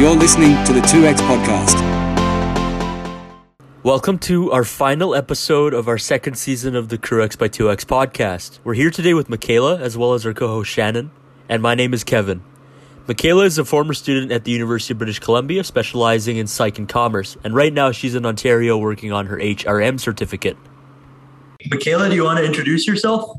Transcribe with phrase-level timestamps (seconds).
[0.00, 1.76] You're listening to the 2X Podcast.
[3.82, 8.60] Welcome to our final episode of our second season of the CrewX by 2X podcast.
[8.64, 11.10] We're here today with Michaela as well as our co host Shannon,
[11.50, 12.42] and my name is Kevin.
[13.08, 16.88] Michaela is a former student at the University of British Columbia specializing in psych and
[16.88, 20.56] commerce, and right now she's in Ontario working on her HRM certificate.
[21.70, 23.38] Michaela, do you want to introduce yourself?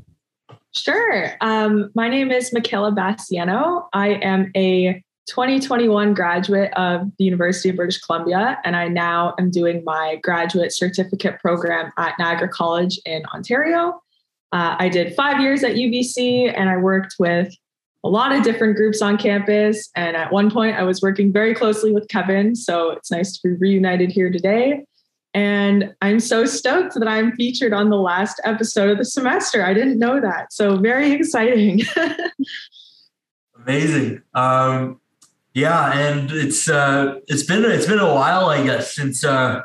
[0.73, 1.31] Sure.
[1.41, 3.87] Um, my name is Michaela Bassiano.
[3.93, 9.49] I am a 2021 graduate of the University of British Columbia, and I now am
[9.49, 14.01] doing my graduate certificate program at Niagara College in Ontario.
[14.51, 17.53] Uh, I did five years at UBC, and I worked with
[18.03, 19.89] a lot of different groups on campus.
[19.95, 23.47] And at one point, I was working very closely with Kevin, so it's nice to
[23.47, 24.85] be reunited here today.
[25.33, 29.63] And I'm so stoked that I'm featured on the last episode of the semester.
[29.63, 30.51] I didn't know that.
[30.51, 31.81] So, very exciting.
[33.55, 34.21] Amazing.
[34.33, 35.00] Um,
[35.53, 39.61] yeah, and it's uh, it's been it's been a while, I guess, since uh,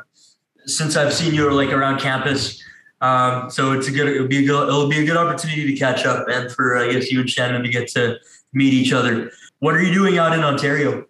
[0.65, 2.61] since I've seen you like around campus.
[2.99, 5.79] Um, so it's a good it'll be a good it'll be a good opportunity to
[5.79, 8.17] catch up and for I guess you and Shannon to get to
[8.53, 9.31] meet each other.
[9.59, 11.05] What are you doing out in Ontario?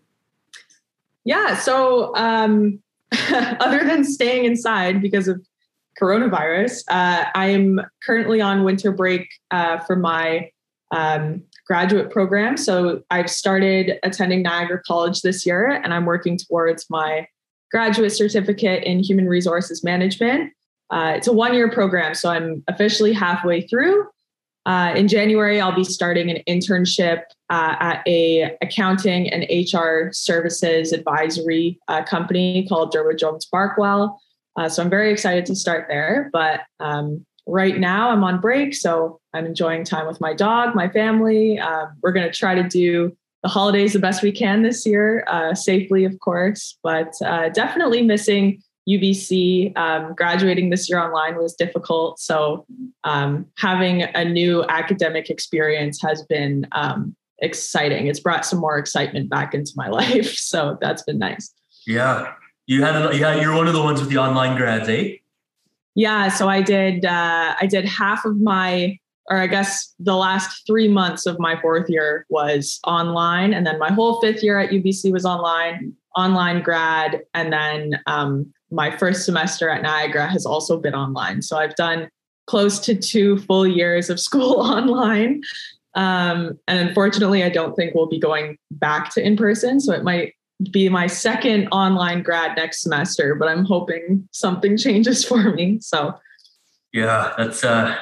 [1.24, 2.80] Yeah, so um,
[3.32, 5.46] other than staying inside because of
[6.00, 10.52] coronavirus, uh, I am currently on winter break uh, for my
[10.92, 12.56] um, graduate program.
[12.58, 17.28] So I've started attending Niagara College this year, and I'm working towards my
[17.72, 20.54] graduate certificate in human resources management.
[20.90, 24.08] Uh, it's a one year program, so I'm officially halfway through.
[24.66, 30.92] Uh, in January, I'll be starting an internship uh, at a accounting and HR services
[30.92, 34.18] advisory uh, company called Durward Jones Barkwell.
[34.58, 36.30] Uh, so I'm very excited to start there.
[36.34, 40.90] But um, right now I'm on break, so I'm enjoying time with my dog, my
[40.90, 41.60] family.
[41.60, 45.24] Uh, we're going to try to do the holidays the best we can this year,
[45.28, 49.78] uh, safely, of course, but uh, definitely missing UBC.
[49.78, 52.20] Um, graduating this year online was difficult.
[52.20, 52.66] So
[53.04, 58.08] um, having a new academic experience has been um, exciting.
[58.08, 60.36] It's brought some more excitement back into my life.
[60.36, 61.54] So that's been nice.
[61.86, 62.34] Yeah.
[62.66, 65.18] You had, yeah, you're one of the ones with the online grads, eh?
[65.98, 69.00] Yeah, so I did uh, I did half of my
[69.32, 73.80] or I guess the last three months of my fourth year was online, and then
[73.80, 79.26] my whole fifth year at UBC was online, online grad, and then um, my first
[79.26, 81.42] semester at Niagara has also been online.
[81.42, 82.10] So I've done
[82.46, 85.42] close to two full years of school online.
[85.96, 89.80] Um, and unfortunately, I don't think we'll be going back to in person.
[89.80, 90.36] So it might
[90.72, 95.80] be my second online grad next semester, but I'm hoping something changes for me.
[95.80, 96.16] So
[96.94, 97.98] yeah, that's uh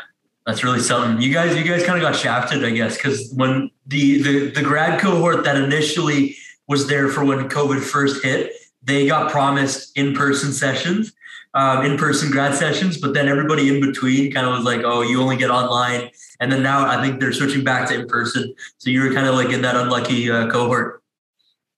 [0.45, 1.21] that's really something.
[1.21, 4.61] You guys, you guys kind of got shafted, I guess, because when the, the the
[4.61, 6.35] grad cohort that initially
[6.67, 11.13] was there for when COVID first hit, they got promised in-person sessions,
[11.55, 15.19] um, in-person grad sessions, but then everybody in between kind of was like, "Oh, you
[15.19, 18.53] only get online." And then now I think they're switching back to in-person.
[18.77, 21.01] So you were kind of like in that unlucky uh, cohort.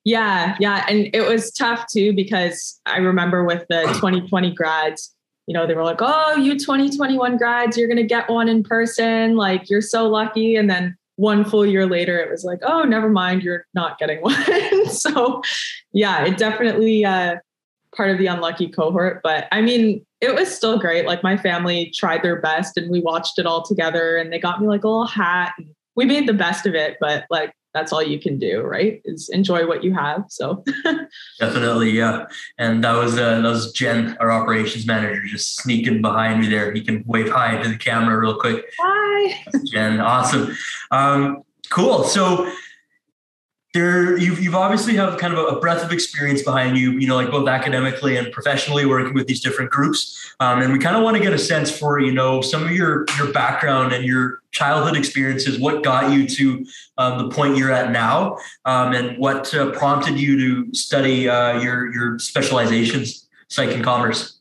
[0.07, 0.85] Yeah, yeah.
[0.87, 5.13] And it was tough too because I remember with the 2020 grads,
[5.47, 8.63] you know, they were like, oh, you 2021 grads, you're going to get one in
[8.63, 9.35] person.
[9.35, 10.55] Like, you're so lucky.
[10.55, 14.19] And then one full year later, it was like, oh, never mind, you're not getting
[14.21, 14.89] one.
[14.89, 15.41] so,
[15.91, 17.35] yeah, it definitely uh,
[17.93, 19.19] part of the unlucky cohort.
[19.21, 21.05] But I mean, it was still great.
[21.05, 24.61] Like, my family tried their best and we watched it all together and they got
[24.61, 25.51] me like a little hat.
[25.57, 25.67] And
[25.97, 26.95] we made the best of it.
[27.01, 29.01] But like, that's all you can do, right?
[29.05, 30.25] Is enjoy what you have.
[30.29, 30.63] So
[31.39, 32.25] definitely, yeah.
[32.57, 36.73] And that was uh, that was Jen, our operations manager, just sneaking behind me there.
[36.73, 38.65] He can wave hi to the camera real quick.
[38.79, 39.99] Hi, Jen.
[39.99, 40.57] Awesome.
[40.89, 42.03] Um, cool.
[42.03, 42.51] So
[43.77, 47.15] there you've, you've obviously have kind of a breadth of experience behind you you know
[47.15, 50.33] like both academically and professionally working with these different groups.
[50.39, 52.71] Um, and we kind of want to get a sense for you know some of
[52.71, 56.65] your your background and your childhood experiences what got you to
[56.97, 61.59] um, the point you're at now um, and what uh, prompted you to study uh,
[61.61, 64.39] your your specializations psych and commerce.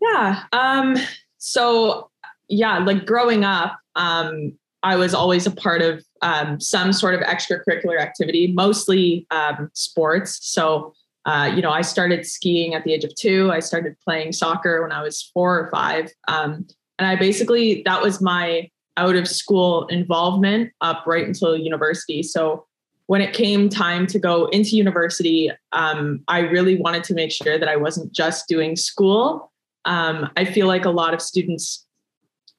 [0.00, 0.96] Yeah um
[1.38, 2.10] so
[2.48, 4.52] yeah like growing up um
[4.82, 10.38] I was always a part of um, some sort of extracurricular activity, mostly um, sports.
[10.42, 13.50] So, uh, you know, I started skiing at the age of two.
[13.52, 16.10] I started playing soccer when I was four or five.
[16.28, 16.66] Um,
[16.98, 22.22] and I basically, that was my out of school involvement up right until university.
[22.22, 22.66] So,
[23.06, 27.56] when it came time to go into university, um, I really wanted to make sure
[27.56, 29.52] that I wasn't just doing school.
[29.84, 31.86] Um, I feel like a lot of students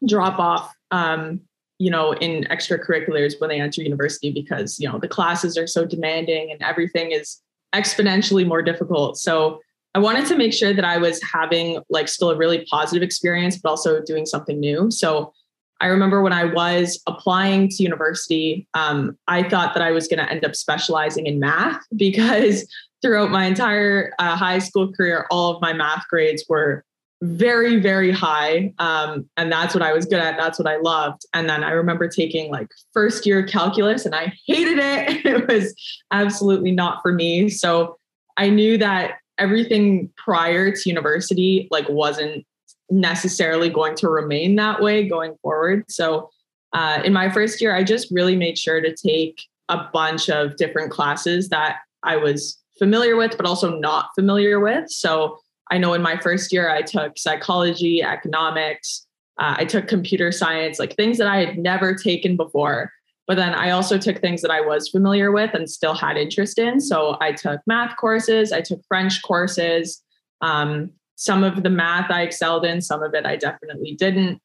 [0.07, 1.41] drop off um,
[1.79, 5.85] you know, in extracurriculars when they enter university because, you know, the classes are so
[5.85, 7.41] demanding and everything is
[7.75, 9.17] exponentially more difficult.
[9.17, 9.59] So
[9.93, 13.57] I wanted to make sure that I was having like still a really positive experience,
[13.57, 14.91] but also doing something new.
[14.91, 15.33] So
[15.79, 20.19] I remember when I was applying to university, um, I thought that I was going
[20.19, 22.67] to end up specializing in math because
[23.01, 26.83] throughout my entire uh, high school career, all of my math grades were
[27.21, 31.25] very very high um, and that's what i was good at that's what i loved.
[31.33, 35.25] And then i remember taking like first year calculus and i hated it.
[35.37, 35.73] It was
[36.11, 37.49] absolutely not for me.
[37.49, 37.97] So
[38.37, 42.45] i knew that everything prior to university like wasn't
[42.89, 45.85] necessarily going to remain that way going forward.
[45.89, 46.29] So
[46.73, 50.55] uh, in my first year i just really made sure to take a bunch of
[50.57, 54.87] different classes that i was familiar with but also not familiar with.
[54.91, 55.39] So
[55.71, 59.05] I know in my first year, I took psychology, economics,
[59.39, 62.91] uh, I took computer science, like things that I had never taken before.
[63.27, 66.57] But then I also took things that I was familiar with and still had interest
[66.57, 66.79] in.
[66.79, 70.01] So I took math courses, I took French courses.
[70.41, 74.39] Um, some of the math I excelled in, some of it I definitely didn't.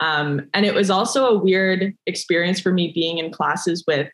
[0.00, 4.10] Um, and it was also a weird experience for me being in classes with,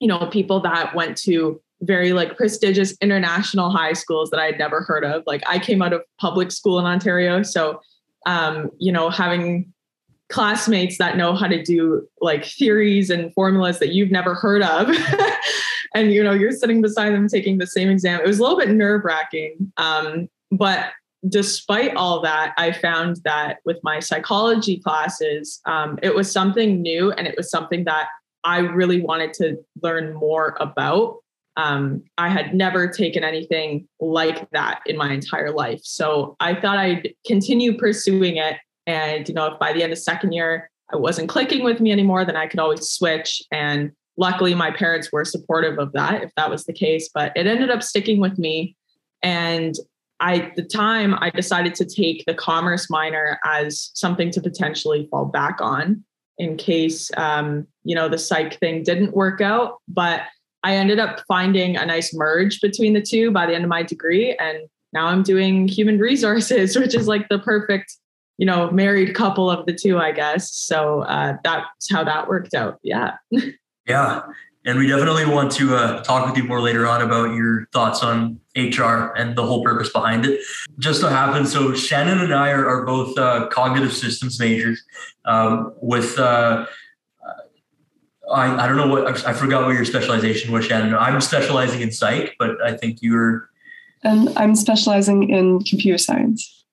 [0.00, 4.82] you know, people that went to very like prestigious international high schools that I'd never
[4.82, 5.22] heard of.
[5.26, 7.80] Like I came out of public school in Ontario, so
[8.26, 9.72] um, you know, having
[10.28, 14.88] classmates that know how to do like theories and formulas that you've never heard of.
[15.94, 18.20] and you know, you're sitting beside them taking the same exam.
[18.20, 19.72] It was a little bit nerve-wracking.
[19.76, 20.90] Um, but
[21.28, 27.12] despite all that, I found that with my psychology classes, um, it was something new
[27.12, 28.08] and it was something that
[28.44, 31.16] I really wanted to learn more about
[31.60, 35.80] um, I had never taken anything like that in my entire life.
[35.82, 38.56] So I thought I'd continue pursuing it.
[38.86, 41.92] And, you know, if by the end of second year I wasn't clicking with me
[41.92, 43.42] anymore, then I could always switch.
[43.52, 47.10] And luckily, my parents were supportive of that if that was the case.
[47.12, 48.74] But it ended up sticking with me.
[49.22, 49.74] And
[50.18, 55.08] I, at the time, I decided to take the commerce minor as something to potentially
[55.10, 56.04] fall back on
[56.38, 59.76] in case, um, you know, the psych thing didn't work out.
[59.88, 60.22] But
[60.62, 63.82] I ended up finding a nice merge between the two by the end of my
[63.82, 64.36] degree.
[64.36, 67.96] And now I'm doing human resources, which is like the perfect,
[68.38, 70.52] you know, married couple of the two, I guess.
[70.52, 72.78] So uh, that's how that worked out.
[72.82, 73.16] Yeah.
[73.86, 74.22] yeah.
[74.66, 78.02] And we definitely want to uh, talk with you more later on about your thoughts
[78.02, 80.40] on HR and the whole purpose behind it.
[80.78, 84.82] Just so happens, so Shannon and I are, are both uh, cognitive systems majors
[85.24, 86.66] um, with uh,
[88.30, 90.94] I, I don't know what I forgot what your specialization was, Shannon.
[90.94, 93.48] I'm specializing in psych, but I think you're.
[94.02, 96.64] And I'm specializing in computer science.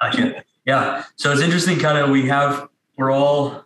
[0.00, 0.44] Gotcha.
[0.66, 1.04] Yeah.
[1.16, 1.78] So it's interesting.
[1.78, 3.64] Kind of, we have we're all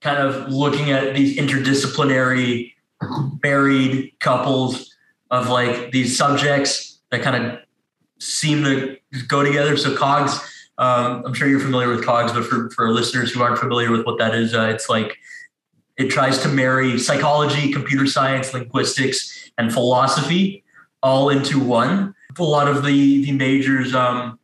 [0.00, 2.72] kind of looking at these interdisciplinary
[3.42, 4.94] married couples
[5.30, 7.58] of like these subjects that kind of
[8.18, 8.98] seem to
[9.28, 9.76] go together.
[9.76, 10.34] So COGS,
[10.78, 14.04] um, I'm sure you're familiar with COGS, but for, for listeners who aren't familiar with
[14.04, 15.16] what that is, uh, it's like
[15.96, 20.64] it tries to marry psychology, computer science, linguistics, and philosophy
[21.02, 22.14] all into one.
[22.36, 24.38] A lot of the the majors um,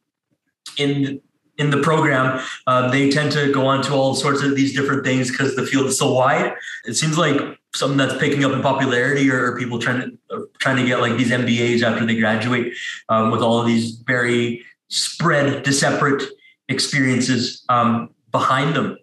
[0.76, 1.20] in
[1.58, 5.05] in the program, uh, they tend to go on to all sorts of these different
[5.05, 6.55] things because the field is so wide.
[6.87, 10.86] It seems like something that's picking up in popularity, or, people trying to trying to
[10.86, 12.72] get like these MBAs after they graduate
[13.08, 16.22] um, with all of these very spread, separate
[16.69, 18.96] experiences um, behind them.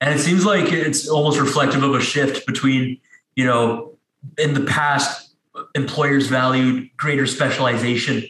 [0.00, 3.00] And it seems like it's almost reflective of a shift between,
[3.34, 3.98] you know,
[4.36, 5.34] in the past,
[5.74, 8.24] employers valued greater specialization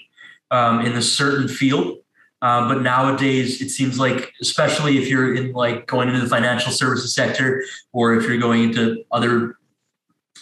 [0.51, 1.99] um, in a certain field.
[2.41, 6.71] Um, but nowadays, it seems like, especially if you're in like going into the financial
[6.71, 9.57] services sector or if you're going into other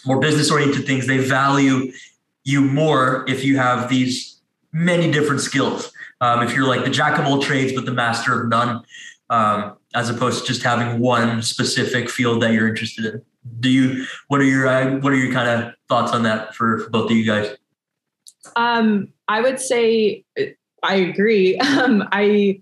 [0.05, 1.91] more business oriented things, they value
[2.43, 4.39] you more if you have these
[4.71, 5.91] many different skills.
[6.21, 8.83] Um, if you're like the jack of all trades, but the master of none.
[9.29, 13.21] Um, as opposed to just having one specific field that you're interested in.
[13.59, 14.05] Do you?
[14.27, 17.09] What are your uh, What are your kind of thoughts on that for, for both
[17.09, 17.55] of you guys?
[18.55, 20.25] Um, I would say
[20.83, 21.59] I agree.
[21.77, 22.61] Um, I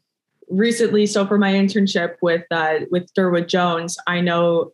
[0.50, 4.72] recently, so for my internship with uh, with Durward Jones, I know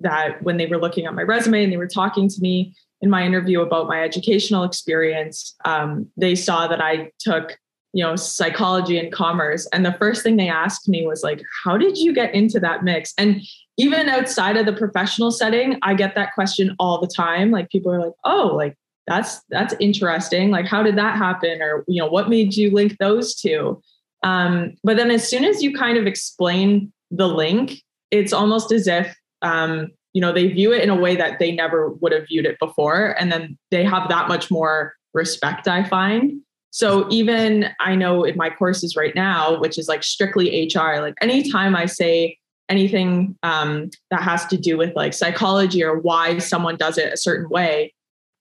[0.00, 3.10] that when they were looking at my resume and they were talking to me in
[3.10, 7.58] my interview about my educational experience, um, they saw that I took
[7.92, 9.66] you know psychology and commerce.
[9.72, 12.84] And the first thing they asked me was like how did you get into that
[12.84, 13.12] mix?
[13.18, 13.42] And
[13.76, 17.50] even outside of the professional setting i get that question all the time.
[17.50, 20.50] Like people are like oh like that's that's interesting.
[20.50, 21.60] Like how did that happen?
[21.62, 23.82] Or you know what made you link those two?
[24.22, 28.88] Um, but then as soon as you kind of explain the link it's almost as
[28.88, 32.26] if um, you know, they view it in a way that they never would have
[32.28, 33.14] viewed it before.
[33.18, 36.40] And then they have that much more respect, I find.
[36.70, 41.14] So even I know in my courses right now, which is like strictly HR, like
[41.20, 46.76] anytime I say anything um, that has to do with like psychology or why someone
[46.76, 47.92] does it a certain way,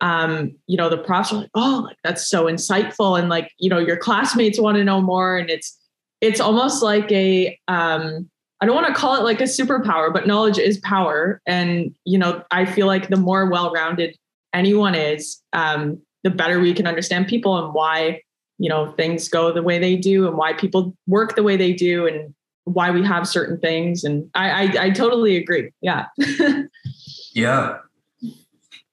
[0.02, 3.20] um, you know, the profs are like, oh, like that's so insightful.
[3.20, 5.38] And like, you know, your classmates want to know more.
[5.38, 5.78] And it's,
[6.22, 8.30] it's almost like a, um,
[8.62, 11.42] I don't want to call it like a superpower, but knowledge is power.
[11.46, 14.16] And, you know, I feel like the more well-rounded
[14.54, 18.22] anyone is, um, the better we can understand people and why,
[18.58, 21.74] you know, things go the way they do and why people work the way they
[21.74, 22.34] do and
[22.66, 24.04] why we have certain things.
[24.04, 25.72] And I, I, I totally agree.
[25.82, 26.06] Yeah.
[27.34, 27.78] yeah.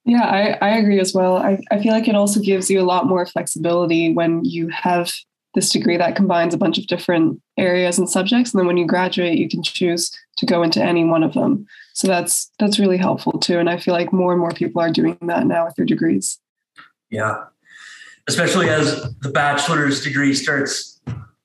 [0.05, 1.35] Yeah, I, I agree as well.
[1.35, 5.11] I, I feel like it also gives you a lot more flexibility when you have
[5.53, 8.53] this degree that combines a bunch of different areas and subjects.
[8.53, 11.65] And then when you graduate, you can choose to go into any one of them.
[11.93, 13.59] So that's that's really helpful too.
[13.59, 16.39] And I feel like more and more people are doing that now with their degrees.
[17.09, 17.45] Yeah.
[18.27, 20.99] Especially as the bachelor's degree starts,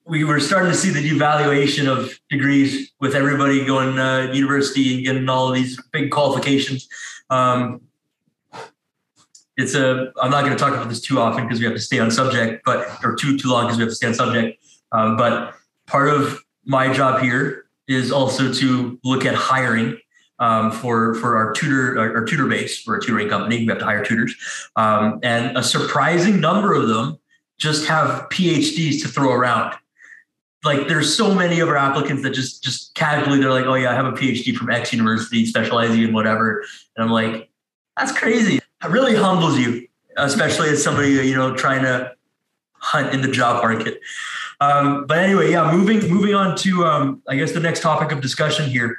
[0.05, 5.05] we were starting to see the devaluation of degrees with everybody going uh, university and
[5.05, 6.89] getting all of these big qualifications.
[7.29, 7.81] Um,
[9.57, 11.81] it's a i'm not going to talk about this too often because we have to
[11.81, 14.59] stay on subject but or too too long because we have to stay on subject
[14.91, 15.53] um, but
[15.87, 19.97] part of my job here is also to look at hiring
[20.43, 23.79] um, for for our tutor our, our, tutor base for a tutoring company we have
[23.79, 24.35] to hire tutors
[24.75, 27.17] um, and a surprising number of them
[27.57, 29.73] just have phds to throw around
[30.63, 33.91] like there's so many of our applicants that just just casually they're like oh yeah
[33.91, 36.63] i have a phd from x university specializing in whatever
[36.95, 37.49] and i'm like
[37.97, 42.13] that's crazy it really humbles you, especially as somebody you know trying to
[42.73, 44.01] hunt in the job market.
[44.59, 48.21] Um, but anyway, yeah, moving moving on to um, I guess the next topic of
[48.21, 48.97] discussion here.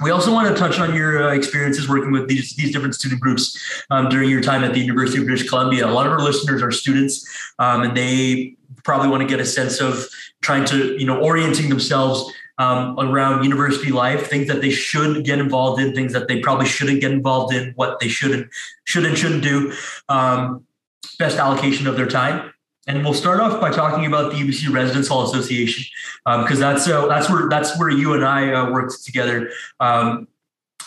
[0.00, 3.20] We also want to touch on your uh, experiences working with these these different student
[3.20, 3.58] groups
[3.90, 5.86] um, during your time at the University of British Columbia.
[5.86, 7.26] A lot of our listeners are students,
[7.58, 10.06] um, and they probably want to get a sense of
[10.40, 15.38] trying to you know orienting themselves um, around university life, things that they should get
[15.38, 18.50] involved in, things that they probably shouldn't get involved in, what they should and
[18.84, 19.72] should and shouldn't do,
[20.08, 20.64] um,
[21.18, 22.52] best allocation of their time.
[22.88, 25.84] And we'll start off by talking about the UBC Residence Hall Association
[26.24, 29.50] because um, that's uh, that's where that's where you and I uh, worked together.
[29.78, 30.26] Um,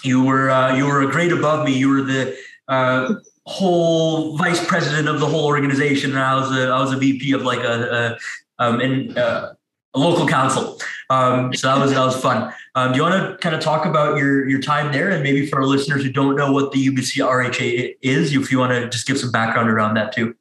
[0.03, 1.77] you were uh, you were a grade above me.
[1.77, 2.37] You were the
[2.67, 6.97] uh, whole vice president of the whole organization, and I was a I was a
[6.97, 8.17] VP of like a,
[8.59, 9.53] a um, uh,
[9.93, 10.79] a local council.
[11.09, 12.53] Um, so that was that was fun.
[12.75, 15.45] Um, do you want to kind of talk about your your time there, and maybe
[15.45, 18.89] for our listeners who don't know what the UBC RHA is, if you want to
[18.89, 20.35] just give some background around that too.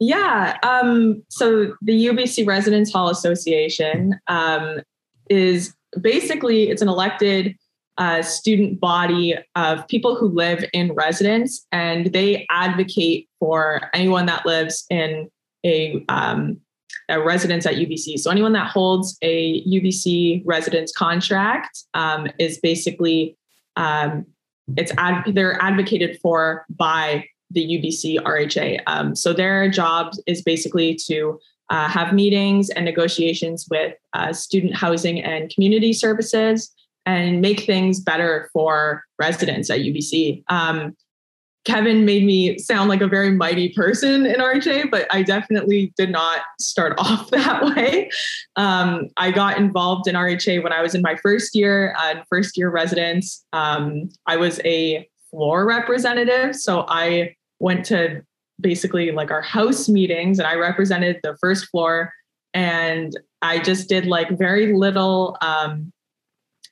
[0.00, 0.58] Yeah.
[0.62, 4.80] Um, so the UBC Residence Hall Association um,
[5.30, 7.56] is basically it's an elected
[7.96, 14.44] uh, student body of people who live in residence, and they advocate for anyone that
[14.44, 15.28] lives in
[15.64, 16.60] a um,
[17.08, 18.18] a residence at UBC.
[18.18, 23.36] So anyone that holds a UBC residence contract um, is basically
[23.76, 24.26] um,
[24.76, 28.82] it's ad- they're advocated for by the UBC RHA.
[28.86, 34.74] Um, so their job is basically to uh, have meetings and negotiations with uh, student
[34.74, 36.72] housing and community services
[37.06, 40.42] and make things better for residents at UBC.
[40.48, 40.96] Um,
[41.64, 46.10] Kevin made me sound like a very mighty person in RHA, but I definitely did
[46.10, 48.10] not start off that way.
[48.56, 52.58] Um, I got involved in RHA when I was in my first year, uh, first
[52.58, 53.44] year residence.
[53.54, 56.54] Um, I was a floor representative.
[56.54, 58.22] So I went to
[58.60, 62.12] basically like our house meetings and I represented the first floor.
[62.52, 65.92] And I just did like very little um,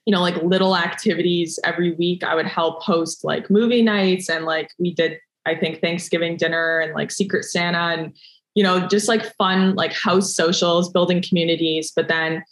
[0.04, 2.24] you know, like little activities every week.
[2.24, 6.80] I would help host like movie nights and like we did, I think, Thanksgiving dinner
[6.80, 8.16] and like Secret Santa and,
[8.54, 11.92] you know, just like fun, like house socials, building communities.
[11.94, 12.42] But then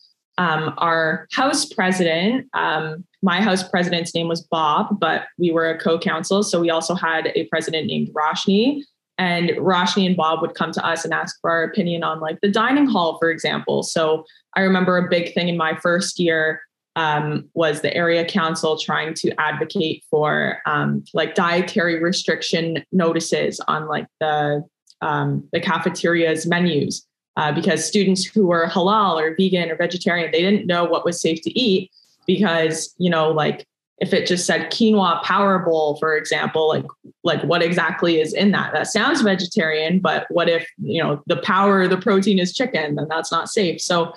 [0.40, 5.78] um, our house president, um, my house president's name was Bob, but we were a
[5.78, 6.42] co counsel.
[6.42, 8.80] So we also had a president named Roshni.
[9.18, 12.38] And Roshni and Bob would come to us and ask for our opinion on like
[12.40, 13.82] the dining hall, for example.
[13.82, 14.24] So
[14.56, 16.62] I remember a big thing in my first year
[16.96, 23.88] um, was the area council trying to advocate for um, like dietary restriction notices on
[23.88, 24.64] like the
[25.02, 27.06] um, the cafeteria's menus
[27.36, 31.20] uh, because students who were halal or vegan or vegetarian they didn't know what was
[31.20, 31.90] safe to eat
[32.26, 33.66] because you know like
[33.98, 36.86] if it just said quinoa power bowl for example like
[37.22, 41.36] like what exactly is in that that sounds vegetarian but what if you know the
[41.38, 44.12] power the protein is chicken then that's not safe so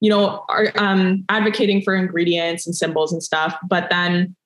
[0.00, 3.54] you know, are um, advocating for ingredients and symbols and stuff.
[3.68, 4.36] But then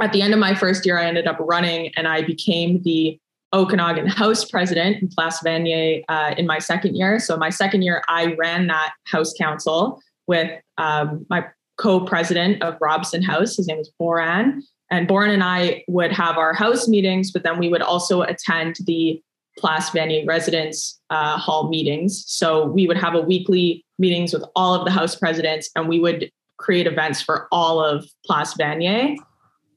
[0.00, 3.20] at the end of my first year, I ended up running and I became the
[3.52, 7.18] Okanagan House president in Place Vanier uh, in my second year.
[7.18, 11.46] So, my second year, I ran that House Council with um, my
[11.78, 13.56] co president of Robson House.
[13.56, 14.60] His name is Boran.
[14.90, 18.76] And Boran and I would have our house meetings, but then we would also attend
[18.86, 19.22] the
[19.58, 22.24] Place Vanier residence uh, hall meetings.
[22.26, 25.98] So we would have a weekly meetings with all of the house presidents, and we
[25.98, 29.16] would create events for all of Place Vanier.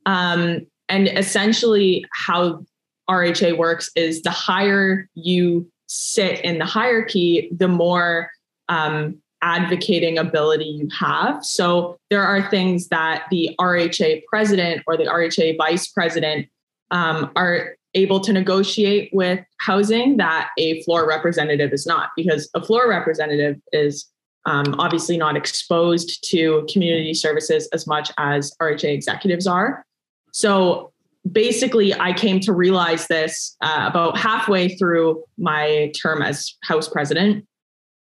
[0.06, 2.64] Um, and essentially, how
[3.12, 8.32] RHA works is the higher you sit in the hierarchy, the more
[8.70, 11.44] um, advocating ability you have.
[11.44, 16.48] So there are things that the RHA president or the RHA vice president
[16.92, 22.64] um, are able to negotiate with housing that a floor representative is not, because a
[22.64, 24.06] floor representative is
[24.46, 29.86] um, obviously not exposed to community services as much as RHA executives are.
[30.32, 30.91] So
[31.30, 37.46] basically, I came to realize this uh, about halfway through my term as House president.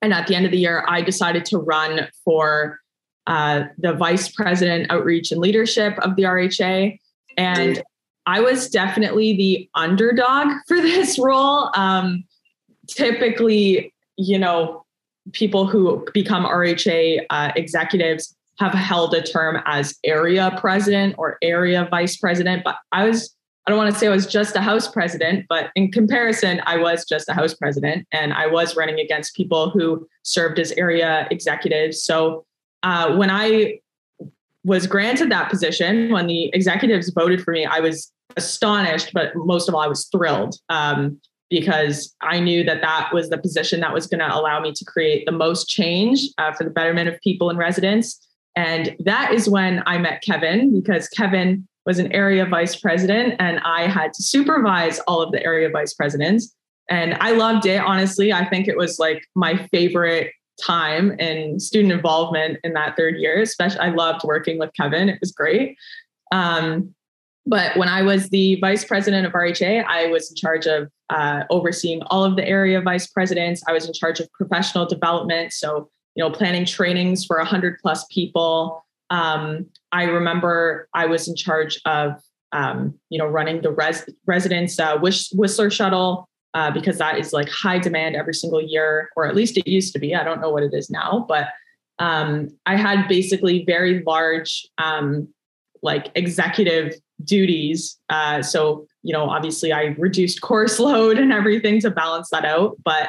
[0.01, 2.79] And at the end of the year, I decided to run for
[3.27, 6.97] uh, the vice president outreach and leadership of the RHA.
[7.37, 7.81] And
[8.25, 11.71] I was definitely the underdog for this role.
[11.75, 12.23] Um,
[12.87, 14.85] typically, you know,
[15.33, 21.87] people who become RHA uh, executives have held a term as area president or area
[21.89, 22.63] vice president.
[22.63, 23.35] But I was,
[23.65, 26.77] I don't want to say I was just a house president, but in comparison, I
[26.77, 31.27] was just a house president and I was running against people who served as area
[31.31, 32.03] executives.
[32.03, 32.45] So
[32.83, 33.79] uh, when I
[34.65, 39.69] was granted that position, when the executives voted for me, I was astonished, but most
[39.69, 40.55] of all, I was thrilled.
[40.69, 44.71] Um, because I knew that that was the position that was going to allow me
[44.71, 48.28] to create the most change uh, for the betterment of people and residence.
[48.55, 53.59] And that is when I met Kevin because Kevin was an area vice president and
[53.59, 56.53] I had to supervise all of the area vice presidents.
[56.89, 57.79] And I loved it.
[57.81, 63.15] Honestly, I think it was like my favorite time in student involvement in that third
[63.17, 63.41] year.
[63.41, 65.09] Especially, I loved working with Kevin.
[65.09, 65.77] It was great.
[66.31, 66.93] Um,
[67.45, 71.43] but when I was the vice president of RHA, I was in charge of uh,
[71.49, 73.63] overseeing all of the area vice presidents.
[73.67, 75.53] I was in charge of professional development.
[75.53, 78.85] So, you know, planning trainings for 100 plus people.
[79.09, 84.77] Um, I remember I was in charge of, um, you know, running the res- residents
[84.77, 89.33] uh, Whistler shuttle uh, because that is like high demand every single year, or at
[89.33, 90.13] least it used to be.
[90.13, 91.47] I don't know what it is now, but
[91.99, 95.29] um, I had basically very large, um,
[95.81, 97.97] like executive duties.
[98.09, 102.75] Uh, so, you know, obviously I reduced course load and everything to balance that out.
[102.83, 103.07] But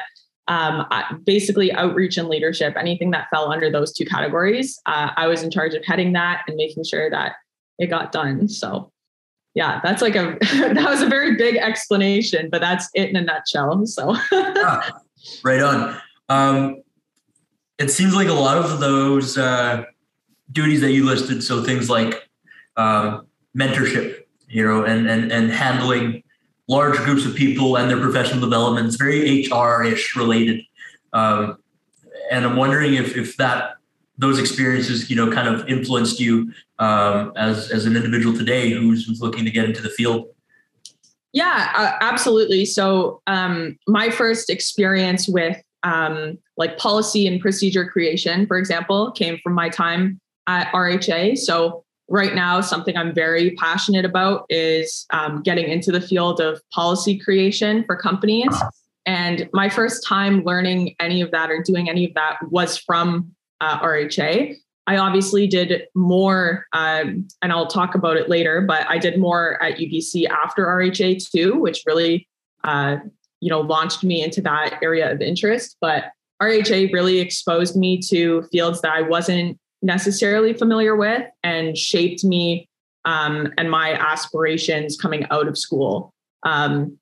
[0.51, 0.85] um,
[1.23, 5.49] basically, outreach and leadership, anything that fell under those two categories, uh, I was in
[5.49, 7.35] charge of heading that and making sure that
[7.79, 8.49] it got done.
[8.49, 8.91] So,
[9.55, 13.21] yeah, that's like a that was a very big explanation, but that's it in a
[13.21, 13.85] nutshell.
[13.85, 14.99] So, ah,
[15.45, 15.97] right on.
[16.27, 16.81] Um,
[17.79, 19.85] it seems like a lot of those uh,
[20.51, 22.29] duties that you listed, so things like
[22.75, 23.25] um,
[23.57, 26.20] mentorship, you know, and and and handling
[26.71, 28.87] large groups of people and their professional development.
[28.87, 30.63] It's very HR-ish related.
[31.11, 31.57] Um,
[32.31, 33.73] and I'm wondering if if that
[34.17, 39.05] those experiences, you know, kind of influenced you um, as as an individual today who's,
[39.05, 40.27] who's looking to get into the field.
[41.33, 42.65] Yeah, uh, absolutely.
[42.65, 49.39] So um, my first experience with um, like policy and procedure creation, for example, came
[49.43, 51.37] from my time at RHA.
[51.37, 56.61] So right now, something I'm very passionate about is um, getting into the field of
[56.71, 58.53] policy creation for companies.
[59.05, 63.31] And my first time learning any of that or doing any of that was from
[63.61, 64.55] uh, RHA.
[64.87, 69.61] I obviously did more, um, and I'll talk about it later, but I did more
[69.63, 72.27] at UBC after RHA too, which really,
[72.63, 72.97] uh,
[73.39, 75.77] you know, launched me into that area of interest.
[75.79, 76.05] But
[76.41, 82.67] RHA really exposed me to fields that I wasn't necessarily familiar with and shaped me
[83.05, 86.13] um, and my aspirations coming out of school.
[86.43, 86.97] Um,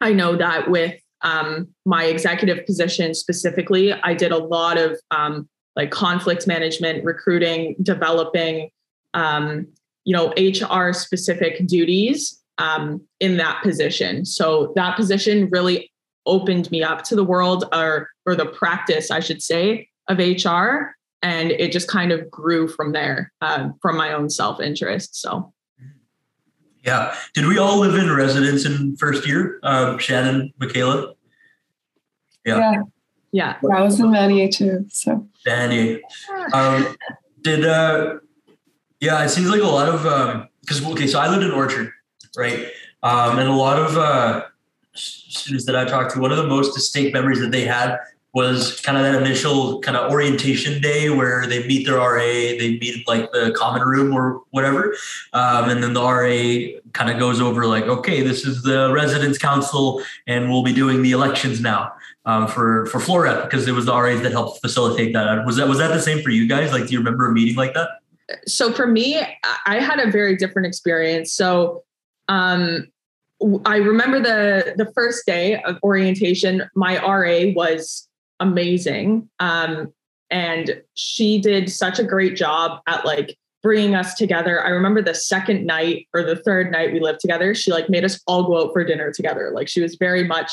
[0.00, 5.48] I know that with um, my executive position specifically, I did a lot of um,
[5.76, 8.70] like conflict management, recruiting, developing,
[9.14, 9.66] um,
[10.04, 14.24] you know, HR specific duties um, in that position.
[14.24, 15.90] So that position really
[16.26, 20.94] opened me up to the world or or the practice, I should say, of HR
[21.22, 25.52] and it just kind of grew from there uh, from my own self interest so
[26.84, 31.14] yeah did we all live in residence in first year uh, shannon michaela
[32.44, 32.72] yeah
[33.32, 33.76] yeah, yeah.
[33.76, 36.00] i was in Vanier too so Vanier.
[36.52, 36.96] um,
[37.42, 38.14] did uh
[39.00, 41.90] yeah it seems like a lot of um, because okay, so I lived in Orchard,
[42.36, 42.66] right?
[43.02, 44.44] Um, and a lot of uh,
[44.94, 47.98] students that I talked to, one of the most distinct memories that they had
[48.34, 52.78] was kind of that initial kind of orientation day where they meet their RA, they
[52.80, 54.94] meet like the common room or whatever.
[55.32, 59.38] Um, and then the RA kind of goes over like, okay, this is the residence
[59.38, 61.92] council and we'll be doing the elections now
[62.26, 65.46] um, for, for floor because it was the RAs that helped facilitate that.
[65.46, 66.70] Was that, was that the same for you guys?
[66.70, 67.88] Like, do you remember a meeting like that?
[68.46, 69.22] So for me,
[69.64, 71.32] I had a very different experience.
[71.32, 71.82] So
[72.28, 72.88] um,
[73.64, 78.07] I remember the the first day of orientation, my RA was
[78.40, 79.28] amazing.
[79.40, 79.92] Um,
[80.30, 84.64] and she did such a great job at like bringing us together.
[84.64, 88.04] I remember the second night or the third night we lived together, she like made
[88.04, 89.50] us all go out for dinner together.
[89.52, 90.52] Like she was very much,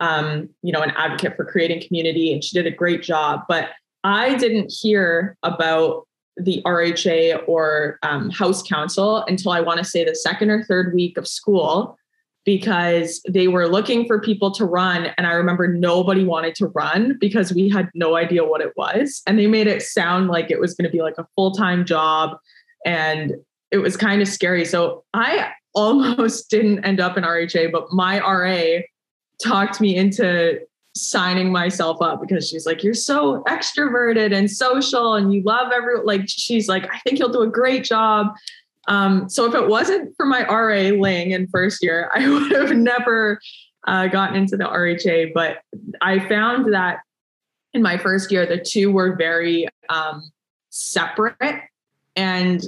[0.00, 3.42] um, you know, an advocate for creating community and she did a great job.
[3.48, 3.70] But
[4.02, 10.04] I didn't hear about the RHA or um, House Council until I want to say
[10.04, 11.98] the second or third week of school
[12.44, 15.08] because they were looking for people to run.
[15.18, 19.22] And I remember nobody wanted to run because we had no idea what it was.
[19.26, 21.84] And they made it sound like it was going to be like a full time
[21.84, 22.36] job.
[22.86, 23.34] And
[23.70, 24.64] it was kind of scary.
[24.64, 28.82] So I almost didn't end up in RHA, but my RA
[29.42, 30.60] talked me into
[30.96, 36.06] signing myself up because she's like, You're so extroverted and social and you love everyone.
[36.06, 38.34] Like, she's like, I think you'll do a great job.
[38.88, 42.76] Um, so if it wasn't for my RA Ling in first year, I would have
[42.76, 43.40] never
[43.86, 45.32] uh, gotten into the RHA.
[45.34, 45.58] But
[46.00, 47.00] I found that
[47.72, 50.30] in my first year, the two were very um,
[50.70, 51.62] separate.
[52.16, 52.62] And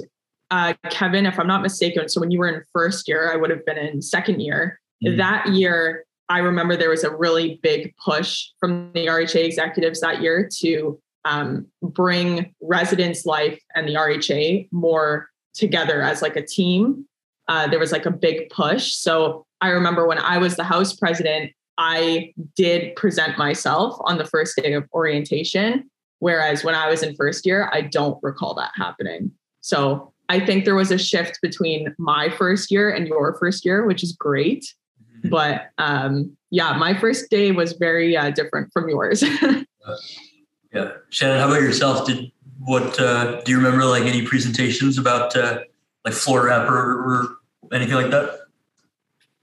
[0.49, 3.49] uh, Kevin, if I'm not mistaken, so when you were in first year, I would
[3.49, 4.79] have been in second year.
[5.03, 5.17] Mm-hmm.
[5.17, 10.21] That year, I remember there was a really big push from the RHA executives that
[10.21, 17.05] year to um, bring residence life and the RHA more together as like a team.
[17.47, 18.93] Uh, there was like a big push.
[18.93, 24.25] So I remember when I was the house president, I did present myself on the
[24.25, 25.89] first day of orientation.
[26.19, 29.31] Whereas when I was in first year, I don't recall that happening.
[29.61, 33.85] So I think there was a shift between my first year and your first year,
[33.85, 34.65] which is great.
[35.01, 35.29] Mm-hmm.
[35.29, 39.21] But um, yeah, my first day was very uh, different from yours.
[40.73, 40.91] yeah.
[41.09, 42.05] Shannon, how about yourself?
[42.07, 42.31] Did
[42.65, 45.59] what uh, do you remember like any presentations about uh,
[46.05, 47.37] like floor rep or, or
[47.71, 48.39] anything like that?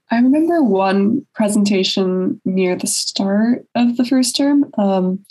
[0.09, 5.25] I remember one presentation near the start of the first term um,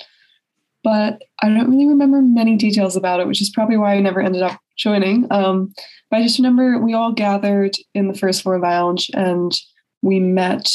[0.83, 4.21] but i don't really remember many details about it which is probably why i never
[4.21, 5.73] ended up joining um,
[6.11, 9.61] but i just remember we all gathered in the first floor lounge and
[10.03, 10.71] we met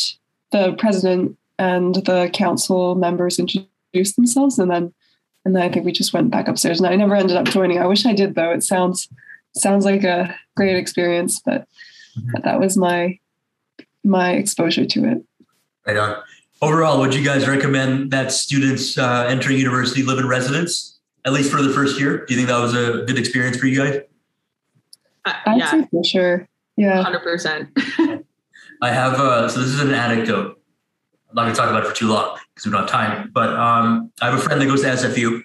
[0.52, 4.94] the president and the council members introduced themselves and then
[5.46, 6.80] and then I think we just went back upstairs.
[6.80, 7.80] And I never ended up joining.
[7.80, 8.52] I wish I did though.
[8.52, 9.08] It sounds
[9.56, 11.62] sounds like a great experience, but,
[12.18, 12.32] mm-hmm.
[12.34, 13.20] but that was my
[14.04, 15.24] my exposure to it.
[15.86, 16.18] Right on.
[16.62, 21.52] Overall, would you guys recommend that students uh, entering university live in residence at least
[21.52, 22.26] for the first year?
[22.26, 24.02] Do you think that was a good experience for you guys?
[25.26, 25.72] Uh, I'd yeah.
[25.72, 26.48] say for sure.
[26.76, 27.70] Yeah, hundred percent.
[28.82, 30.60] I have uh, so this is an anecdote.
[31.30, 33.32] I'm not going to talk about it for too long because we don't have time.
[33.34, 35.44] But um, I have a friend that goes to SFU.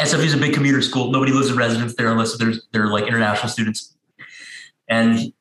[0.00, 1.10] SFU is a big commuter school.
[1.10, 3.94] Nobody lives in residence there unless there's they're like international students.
[4.88, 5.32] And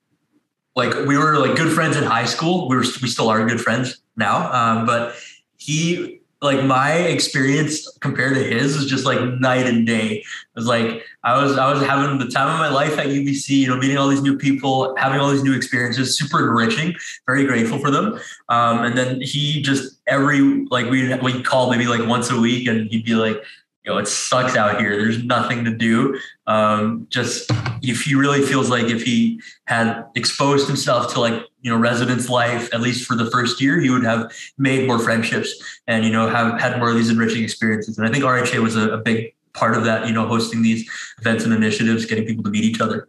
[0.76, 2.68] like we were like good friends in high school.
[2.68, 4.52] We were we still are good friends now.
[4.52, 5.16] Um, but
[5.58, 10.18] he like my experience compared to his is just like night and day.
[10.18, 13.50] It was like I was I was having the time of my life at UBC,
[13.50, 16.96] you know, meeting all these new people, having all these new experiences, super enriching,
[17.26, 18.20] very grateful for them.
[18.50, 22.68] Um, and then he just every like we we call maybe like once a week
[22.68, 23.42] and he'd be like,
[23.88, 24.98] you know, it sucks out here.
[24.98, 26.20] There's nothing to do.
[26.46, 27.50] Um, just
[27.82, 32.30] if he really feels like if he had exposed himself to like you know residence
[32.30, 35.54] life at least for the first year, he would have made more friendships
[35.88, 37.98] and you know have had more of these enriching experiences.
[37.98, 40.06] And I think RHA was a, a big part of that.
[40.06, 43.08] You know, hosting these events and initiatives, getting people to meet each other.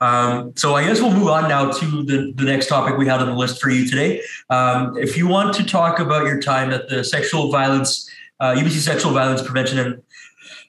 [0.00, 3.20] Um, so I guess we'll move on now to the, the next topic we had
[3.20, 4.20] on the list for you today.
[4.50, 8.10] Um, if you want to talk about your time at the sexual violence
[8.42, 10.02] uh, UBC Sexual Violence Prevention and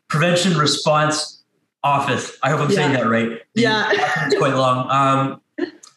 [0.08, 1.44] Prevention Response
[1.84, 2.38] Office.
[2.44, 2.76] I hope I'm yeah.
[2.76, 3.42] saying that right.
[3.56, 3.90] yeah,
[4.26, 4.90] it's quite long.
[4.92, 5.42] Um,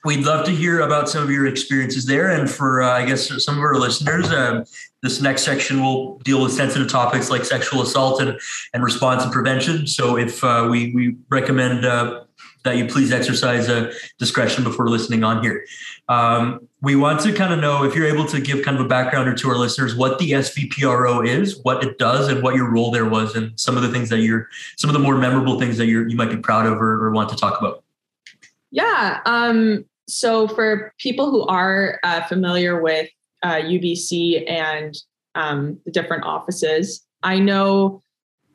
[0.05, 3.45] we'd love to hear about some of your experiences there, and for uh, I guess
[3.45, 4.65] some of our listeners, um,
[5.03, 8.41] this next section will deal with sensitive topics like sexual assault and,
[8.73, 9.87] and response and prevention.
[9.87, 12.25] So if uh, we we recommend uh,
[12.67, 15.65] that you please exercise uh, discretion before listening on here.
[16.09, 18.89] Um, we want to kind of know if you're able to give kind of a
[18.89, 22.71] background or to our listeners what the SVPRO is, what it does, and what your
[22.71, 25.59] role there was, and some of the things that you're, some of the more memorable
[25.59, 27.83] things that you're, you might be proud of or, or want to talk about.
[28.71, 29.21] Yeah.
[29.25, 33.09] Um, so for people who are uh, familiar with
[33.43, 34.97] uh, UBC and
[35.35, 38.03] um, the different offices, I know.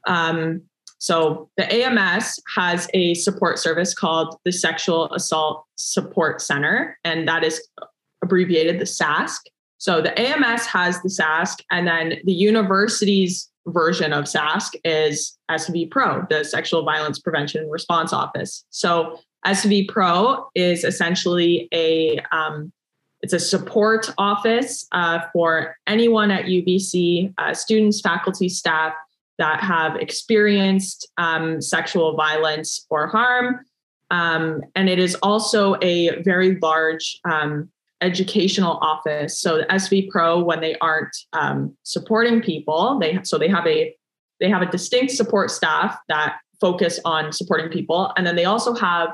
[0.08, 0.64] Um,
[1.02, 7.44] so the AMS has a support service called the Sexual Assault Support Center, and that
[7.44, 7.60] is
[8.24, 9.40] abbreviated the SASC.
[9.80, 15.90] So the AMS has the SASC, and then the university's version of SASC is SV
[15.90, 18.64] Pro, the Sexual Violence Prevention and Response Office.
[18.70, 22.72] So SV Pro is essentially a um,
[23.22, 28.94] it's a support office uh, for anyone at UBC, uh, students, faculty, staff
[29.42, 33.60] that have experienced um, sexual violence or harm.
[34.12, 37.68] Um, and it is also a very large um,
[38.02, 39.40] educational office.
[39.40, 43.96] So the SV Pro, when they aren't um, supporting people, they so they have a
[44.40, 48.76] they have a distinct support staff that focus on supporting people, and then they also
[48.76, 49.10] have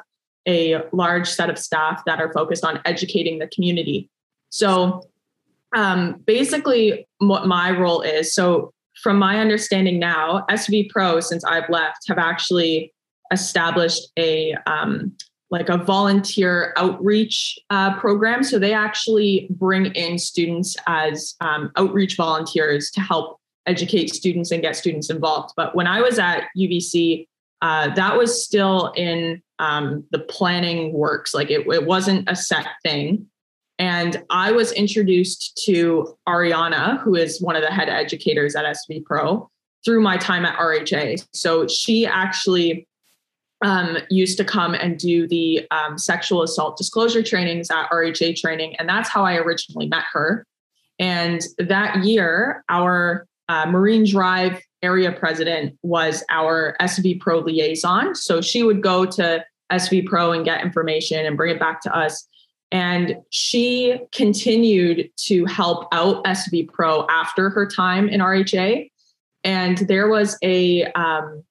[0.46, 4.10] a large set of staff that are focused on educating the community.
[4.50, 5.08] So
[5.74, 8.74] um, basically, what my role is so
[9.08, 12.94] from my understanding now, SV Pro, since I've left, have actually
[13.32, 15.16] established a um,
[15.50, 18.44] like a volunteer outreach uh, program.
[18.44, 24.62] So they actually bring in students as um, outreach volunteers to help educate students and
[24.62, 25.54] get students involved.
[25.56, 27.30] But when I was at UBC,
[27.62, 31.34] uh, that was still in um, the planning works.
[31.34, 33.28] Like it, it wasn't a set thing.
[33.80, 39.06] And I was introduced to Ariana, who is one of the head educators at SV
[39.06, 39.50] Pro,
[39.86, 41.28] through my time at RHA.
[41.34, 42.88] So she actually
[43.64, 48.76] um, used to come and do the um, sexual assault disclosure trainings at RHA training.
[48.78, 50.46] And that's how I originally met her.
[51.00, 58.16] And that year, our uh, Marine Drive area president was our SV Pro liaison.
[58.16, 61.96] So she would go to SV Pro and get information and bring it back to
[61.96, 62.28] us.
[62.72, 68.90] And she continued to help out SV Pro after her time in RHA.
[69.44, 71.44] And there was a um,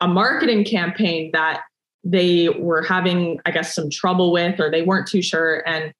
[0.00, 1.62] a marketing campaign that
[2.04, 5.66] they were having, I guess, some trouble with, or they weren't too sure.
[5.66, 5.92] And,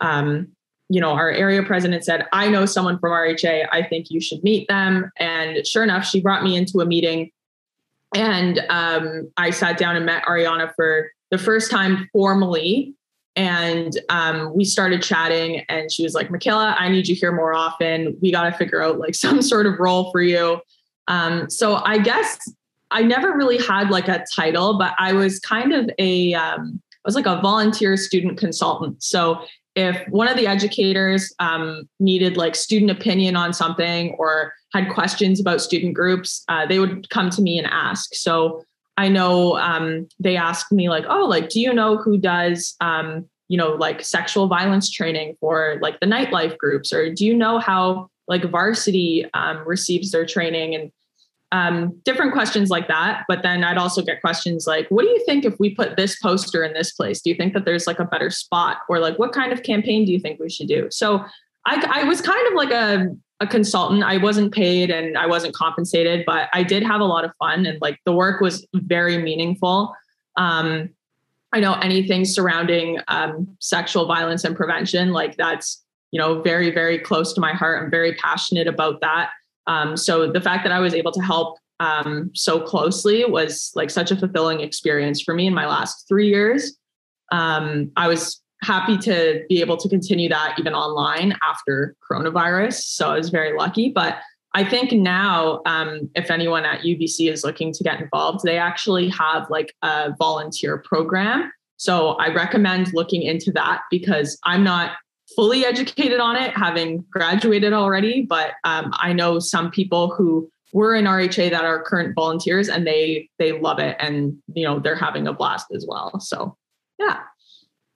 [0.00, 0.48] um,
[0.88, 3.68] you know, our area president said, I know someone from RHA.
[3.70, 5.10] I think you should meet them.
[5.18, 7.30] And sure enough, she brought me into a meeting.
[8.14, 12.94] And um, I sat down and met Ariana for the first time formally.
[13.36, 17.52] And um, we started chatting, and she was like, Michaela, I need you here more
[17.52, 18.16] often.
[18.22, 20.60] We got to figure out like some sort of role for you.
[21.08, 22.38] Um, so I guess
[22.90, 27.08] I never really had like a title, but I was kind of a um, I
[27.08, 29.02] was like a volunteer student consultant.
[29.02, 29.44] So
[29.74, 35.40] if one of the educators um, needed like student opinion on something or had questions
[35.40, 38.14] about student groups, uh, they would come to me and ask.
[38.14, 38.62] So
[38.96, 43.28] I know um, they asked me like, oh, like, do you know who does, um,
[43.48, 47.58] you know, like sexual violence training for like the nightlife groups, or do you know
[47.58, 50.74] how like varsity um, receives their training?
[50.74, 50.92] And
[51.52, 53.24] um, different questions like that.
[53.28, 56.18] But then I'd also get questions like, what do you think if we put this
[56.18, 57.20] poster in this place?
[57.20, 58.78] Do you think that there's like a better spot?
[58.88, 60.88] Or like, what kind of campaign do you think we should do?
[60.90, 61.24] So
[61.66, 63.06] I, I was kind of like a,
[63.44, 64.02] a consultant.
[64.02, 67.66] I wasn't paid and I wasn't compensated, but I did have a lot of fun
[67.66, 69.94] and like the work was very meaningful.
[70.36, 70.90] Um,
[71.52, 76.98] I know anything surrounding um, sexual violence and prevention, like that's, you know, very, very
[76.98, 77.82] close to my heart.
[77.82, 79.30] I'm very passionate about that.
[79.68, 83.90] Um, so the fact that I was able to help um, so closely was like
[83.90, 86.76] such a fulfilling experience for me in my last three years.
[87.30, 92.74] Um, I was happy to be able to continue that even online after coronavirus.
[92.74, 93.90] So I was very lucky.
[93.90, 94.18] But
[94.54, 99.08] I think now, um, if anyone at UBC is looking to get involved, they actually
[99.08, 101.52] have like a volunteer program.
[101.76, 104.92] So I recommend looking into that because I'm not
[105.34, 110.94] fully educated on it, having graduated already, but um, I know some people who were
[110.94, 114.96] in RHA that are current volunteers and they they love it and you know they're
[114.96, 116.18] having a blast as well.
[116.20, 116.56] So
[116.98, 117.20] yeah.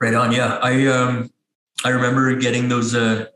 [0.00, 0.32] Right on.
[0.32, 0.58] Yeah.
[0.62, 1.30] I um
[1.84, 3.26] I remember getting those uh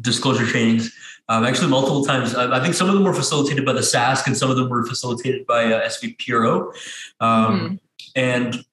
[0.00, 0.94] disclosure trainings
[1.28, 2.34] um, actually multiple times.
[2.34, 4.68] I, I, think some of them were facilitated by the SASC and some of them
[4.68, 6.70] were facilitated by uh, SV Pro.
[7.18, 7.74] Um, mm-hmm.
[8.14, 8.64] And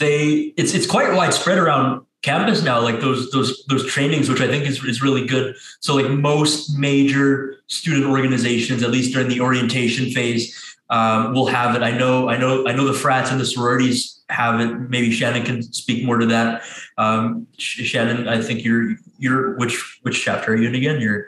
[0.00, 4.46] they it's it's quite widespread around campus now like those those those trainings which i
[4.46, 9.40] think is, is really good so like most major student organizations at least during the
[9.40, 13.40] orientation phase um, will have it i know i know i know the frats and
[13.40, 16.62] the sororities have it maybe shannon can speak more to that
[16.98, 21.26] um, shannon i think you're you're which which chapter are you in again you're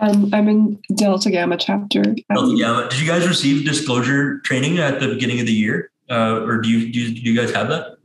[0.00, 5.00] um, i'm in delta gamma chapter delta gamma did you guys receive disclosure training at
[5.00, 7.68] the beginning of the year uh, or do you, do you do you guys have
[7.68, 7.98] that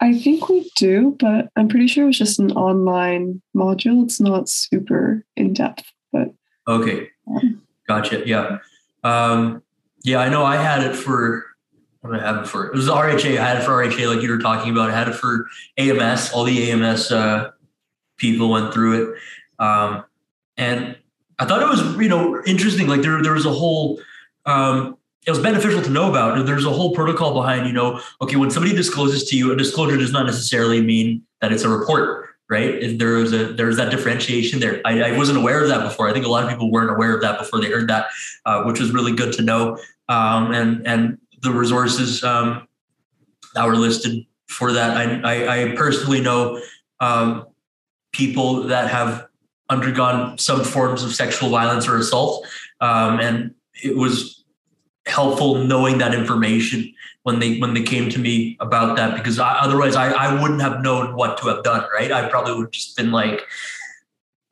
[0.00, 4.04] I think we do, but I'm pretty sure it was just an online module.
[4.04, 6.32] It's not super in depth, but
[6.68, 7.08] okay,
[7.88, 8.26] gotcha.
[8.26, 8.58] Yeah,
[9.04, 9.62] um,
[10.02, 10.18] yeah.
[10.18, 10.44] I know.
[10.44, 11.44] I had it for.
[12.06, 12.66] What did I have it for?
[12.66, 13.38] It was RHA.
[13.38, 14.90] I had it for RHA, like you were talking about.
[14.90, 16.32] I had it for AMS.
[16.32, 17.50] All the AMS uh,
[18.16, 19.18] people went through it,
[19.58, 20.04] um,
[20.56, 20.96] and
[21.38, 22.86] I thought it was you know interesting.
[22.86, 24.00] Like there there was a whole.
[24.44, 26.46] Um, it was beneficial to know about.
[26.46, 29.96] There's a whole protocol behind, you know, okay, when somebody discloses to you, a disclosure
[29.96, 32.76] does not necessarily mean that it's a report, right?
[32.76, 34.80] If there is a there's that differentiation there.
[34.84, 36.08] I, I, wasn't aware of that before.
[36.08, 38.06] I think a lot of people weren't aware of that before they heard that,
[38.44, 39.78] uh, which was really good to know.
[40.08, 42.66] Um, and and the resources um,
[43.54, 46.60] that were listed for that, I I, I personally know
[47.00, 47.46] um,
[48.12, 49.26] people that have
[49.68, 52.46] undergone some forms of sexual violence or assault,
[52.80, 54.44] um, and it was
[55.06, 59.58] helpful knowing that information when they when they came to me about that because I,
[59.58, 62.10] otherwise I, I wouldn't have known what to have done right?
[62.10, 63.42] I probably would have just been like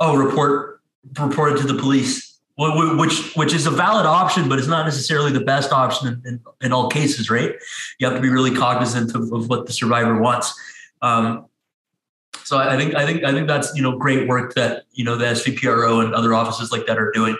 [0.01, 0.81] oh report
[1.21, 5.33] report it to the police which which is a valid option but it's not necessarily
[5.33, 7.57] the best option in, in, in all cases right
[7.99, 10.55] you have to be really cognizant of, of what the survivor wants
[11.03, 11.47] um,
[12.45, 15.17] so I think I think I think that's you know great work that you know
[15.17, 17.37] the SVPRO and other offices like that are doing.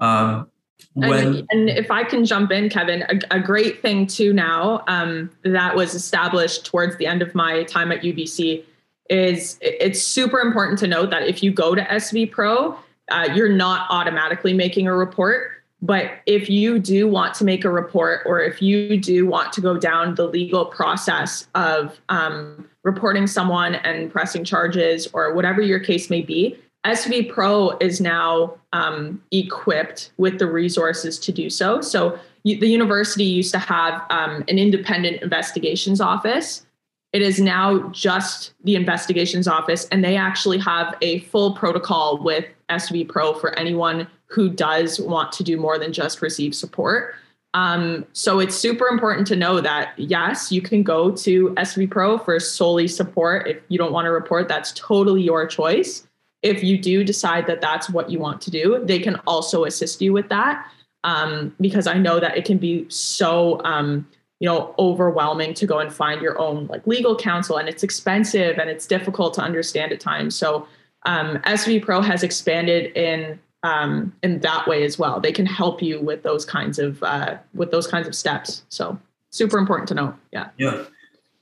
[0.00, 0.48] Um,
[0.94, 4.84] when, and, and, if I can jump in, Kevin, a, a great thing too now
[4.86, 8.64] um, that was established towards the end of my time at UBC
[9.10, 12.78] is it's super important to note that if you go to SV Pro,
[13.10, 15.52] uh, you're not automatically making a report.
[15.80, 19.60] But if you do want to make a report, or if you do want to
[19.60, 25.78] go down the legal process of um, reporting someone and pressing charges, or whatever your
[25.78, 31.80] case may be, SV Pro is now um, equipped with the resources to do so.
[31.80, 36.66] So you, the university used to have um, an independent investigations office.
[37.12, 42.44] It is now just the investigations office, and they actually have a full protocol with
[42.70, 47.14] SV Pro for anyone who does want to do more than just receive support.
[47.54, 52.18] Um, so it's super important to know that yes, you can go to SV Pro
[52.18, 53.48] for solely support.
[53.48, 56.06] If you don't want to report, that's totally your choice
[56.42, 60.00] if you do decide that that's what you want to do, they can also assist
[60.00, 60.66] you with that.
[61.04, 64.06] Um, because I know that it can be so, um,
[64.40, 68.58] you know, overwhelming to go and find your own like legal counsel, and it's expensive
[68.58, 70.34] and it's difficult to understand at times.
[70.34, 70.66] So
[71.08, 75.18] um, SV Pro has expanded in um, in that way as well.
[75.18, 78.62] They can help you with those kinds of uh, with those kinds of steps.
[78.68, 78.98] So
[79.30, 80.14] super important to know.
[80.32, 80.50] Yeah.
[80.58, 80.84] Yeah.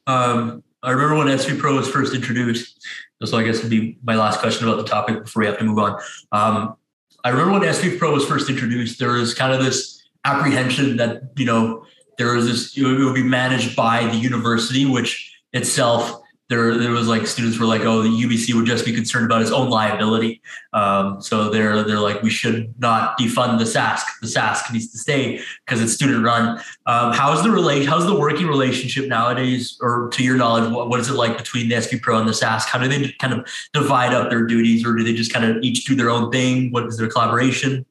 [0.07, 2.87] Um, I remember when SV Pro was first introduced.
[3.25, 5.65] So I guess would be my last question about the topic before we have to
[5.65, 6.01] move on.
[6.33, 6.77] Um,
[7.25, 11.23] I remember when SV Pro was first introduced, there was kind of this apprehension that
[11.37, 11.85] you know
[12.19, 17.09] there was this it would be managed by the university, which itself there there was
[17.09, 20.41] like students were like, oh, the UBC would just be concerned about its own liability.
[20.73, 24.05] Um, so they're they're like, we should not defund the SASC.
[24.21, 26.61] The SASC needs to stay because it's student run.
[26.87, 27.89] Um, how's the relation?
[27.89, 31.69] How's the working relationship nowadays, or to your knowledge, what, what is it like between
[31.69, 32.67] the SV Pro and the SASC?
[32.67, 35.63] How do they kind of divide up their duties, or do they just kind of
[35.65, 36.71] each do their own thing?
[36.71, 37.85] What is their collaboration?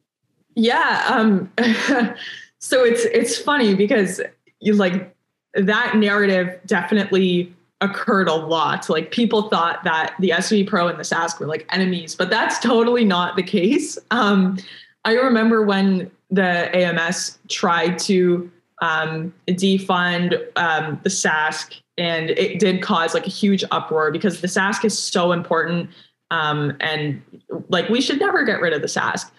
[0.56, 1.06] Yeah.
[1.10, 1.52] Um,
[2.60, 4.22] so it's it's funny because
[4.62, 5.14] you like
[5.56, 7.54] that narrative definitely
[7.86, 8.90] occurred a lot.
[8.90, 12.60] Like people thought that the SV Pro and the SASC were like enemies, but that's
[12.72, 13.98] totally not the case.
[14.12, 14.58] Um,
[15.06, 22.82] I remember when the AMS tried to um, defund um, the SASC, and it did
[22.82, 25.90] cause like a huge uproar because the SASC is so important,
[26.32, 27.22] um, and
[27.70, 29.30] like we should never get rid of the SASC.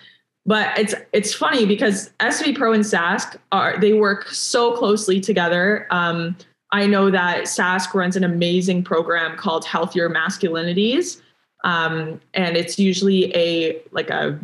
[0.47, 5.89] But it's it's funny because SV Pro and SASC are they work so closely together.
[6.73, 11.21] I know that SASC runs an amazing program called Healthier Masculinities.
[11.65, 14.39] Um, and it's usually a like a,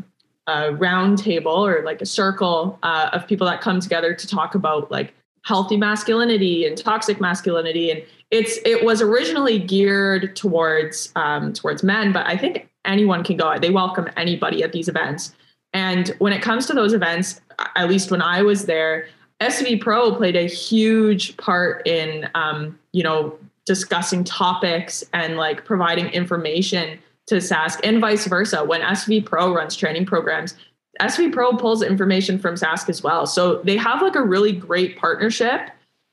[0.47, 4.55] a round table or like a circle uh, of people that come together to talk
[4.55, 5.14] about like
[5.45, 12.12] healthy masculinity and toxic masculinity and it's it was originally geared towards um, towards men
[12.12, 15.35] but i think anyone can go they welcome anybody at these events
[15.73, 17.41] and when it comes to those events
[17.75, 19.09] at least when i was there
[19.43, 26.07] SV Pro played a huge part in, um, you know, discussing topics and like providing
[26.07, 28.64] information to SASC and vice versa.
[28.64, 30.55] When SV Pro runs training programs,
[31.01, 33.26] SV Pro pulls information from SASC as well.
[33.26, 35.70] So they have like a really great partnership.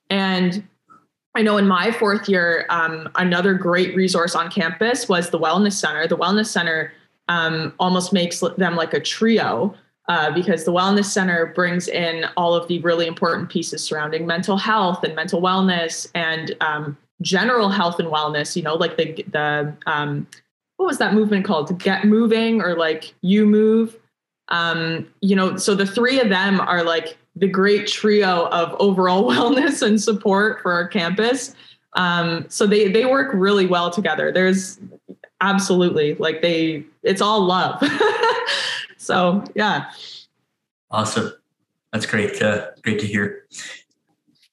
[0.09, 0.67] And
[1.36, 5.73] I know in my fourth year, um, another great resource on campus was the Wellness
[5.73, 6.07] Center.
[6.07, 6.91] The Wellness Center
[7.27, 9.75] um, almost makes them like a trio
[10.10, 14.57] uh, because the Wellness Center brings in all of the really important pieces surrounding mental
[14.57, 18.55] health and mental wellness and um, general health and wellness.
[18.55, 20.28] You know, like the the um,
[20.78, 21.78] what was that movement called?
[21.80, 23.95] Get moving or like you move.
[24.47, 29.24] Um, you know, so the three of them are like the great trio of overall
[29.32, 31.53] wellness and support for our campus.
[31.93, 34.32] Um, so they they work really well together.
[34.32, 34.80] There's
[35.39, 37.80] absolutely like they it's all love.
[39.00, 39.89] so yeah.
[40.91, 41.34] Awesome.
[41.91, 42.41] That's great.
[42.41, 43.47] Uh, great to hear.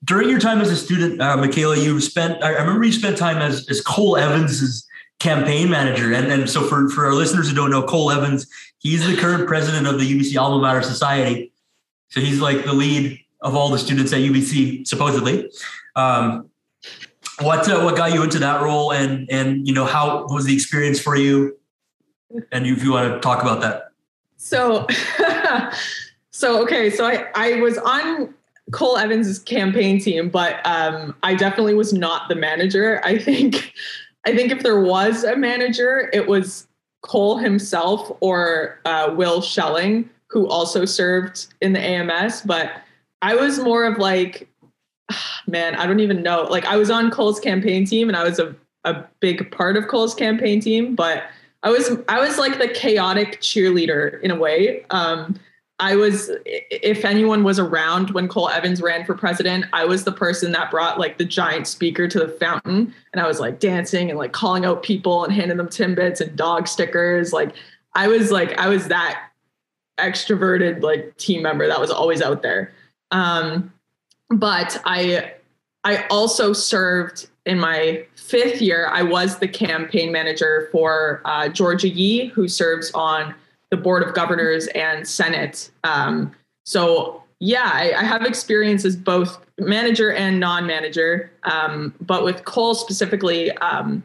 [0.05, 3.39] During your time as a student, uh, Michaela, you spent, I remember you spent time
[3.39, 4.87] as, as Cole Evans's
[5.19, 6.13] campaign manager.
[6.13, 8.47] And, and so for, for our listeners who don't know Cole Evans,
[8.79, 11.53] he's the current president of the UBC Alma Mater Society.
[12.09, 15.51] So he's like the lead of all the students at UBC, supposedly.
[15.97, 16.51] Um,
[17.41, 20.55] what uh, what got you into that role, and and you know how was the
[20.55, 21.59] experience for you?
[22.51, 23.91] And if you want to talk about that.
[24.47, 24.87] So,
[26.31, 28.33] so okay, so I I was on
[28.71, 33.01] Cole Evans's campaign team, but um, I definitely was not the manager.
[33.05, 33.73] I think
[34.25, 36.69] I think if there was a manager, it was
[37.03, 42.43] Cole himself or uh, Will Schelling, who also served in the AMS.
[42.43, 42.71] But
[43.23, 44.49] I was more of like,
[45.49, 46.43] man, I don't even know.
[46.45, 49.89] Like I was on Cole's campaign team, and I was a a big part of
[49.89, 51.25] Cole's campaign team, but
[51.67, 54.85] I was I was like the chaotic cheerleader in a way.
[54.91, 55.35] Um,
[55.81, 60.13] I was, if anyone was around when Cole Evans ran for president, I was the
[60.13, 62.95] person that brought like the giant speaker to the fountain.
[63.13, 66.37] And I was like dancing and like calling out people and handing them Timbits and
[66.37, 67.33] dog stickers.
[67.33, 67.57] Like
[67.95, 69.31] I was like, I was that
[69.99, 72.73] extroverted like team member that was always out there.
[73.11, 73.73] Um,
[74.31, 75.33] but I,
[75.83, 78.89] I also served in my fifth year.
[78.89, 83.35] I was the campaign manager for uh, Georgia Yee, who serves on
[83.71, 86.33] the board of governors and senate um,
[86.65, 92.75] so yeah I, I, have experience as both manager and non-manager um, but with cole
[92.75, 94.03] specifically um,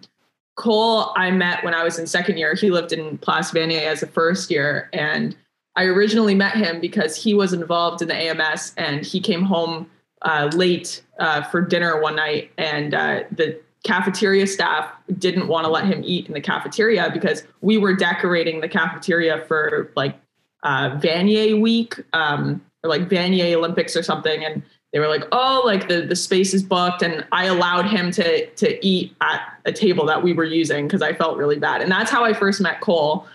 [0.55, 4.03] cole i met when i was in second year he lived in place vanier as
[4.03, 5.35] a first year and
[5.75, 9.89] i originally met him because he was involved in the ams and he came home
[10.23, 15.71] uh, late uh, for dinner one night and uh, the cafeteria staff didn't want to
[15.71, 20.15] let him eat in the cafeteria because we were decorating the cafeteria for like
[20.63, 24.45] uh, Vanier week um, or like Vanier Olympics or something.
[24.45, 24.61] And
[24.93, 27.01] they were like, oh, like the, the space is booked.
[27.01, 31.01] And I allowed him to, to eat at a table that we were using because
[31.01, 31.81] I felt really bad.
[31.81, 33.25] And that's how I first met Cole.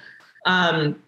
[0.44, 1.00] Um,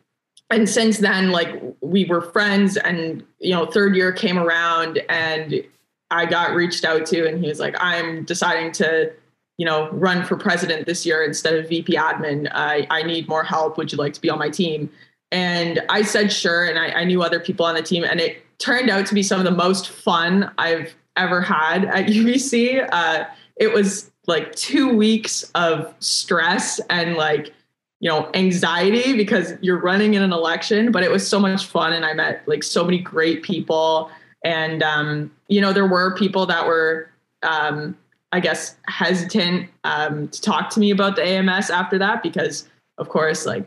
[0.50, 5.62] and since then, like we were friends and, you know, third year came around and
[6.10, 9.12] I got reached out to and he was like, I'm deciding to
[9.58, 12.48] you know, run for president this year instead of VP admin.
[12.52, 13.76] I, I need more help.
[13.76, 14.88] Would you like to be on my team?
[15.32, 16.64] And I said sure.
[16.64, 18.04] And I, I knew other people on the team.
[18.04, 22.06] And it turned out to be some of the most fun I've ever had at
[22.06, 22.88] UBC.
[22.90, 23.24] Uh,
[23.56, 27.52] it was like two weeks of stress and like,
[28.00, 31.92] you know, anxiety because you're running in an election, but it was so much fun.
[31.92, 34.10] And I met like so many great people.
[34.44, 37.10] And, um, you know, there were people that were,
[37.42, 37.96] um,
[38.30, 42.68] I guess, hesitant um, to talk to me about the AMS after that because,
[42.98, 43.66] of course, like,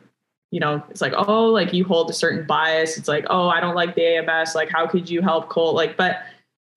[0.52, 2.98] you know, it's like, oh, like you hold a certain bias.
[2.98, 4.56] It's like, oh, I don't like the AMS.
[4.56, 5.74] Like, how could you help Cole?
[5.74, 6.20] Like, but,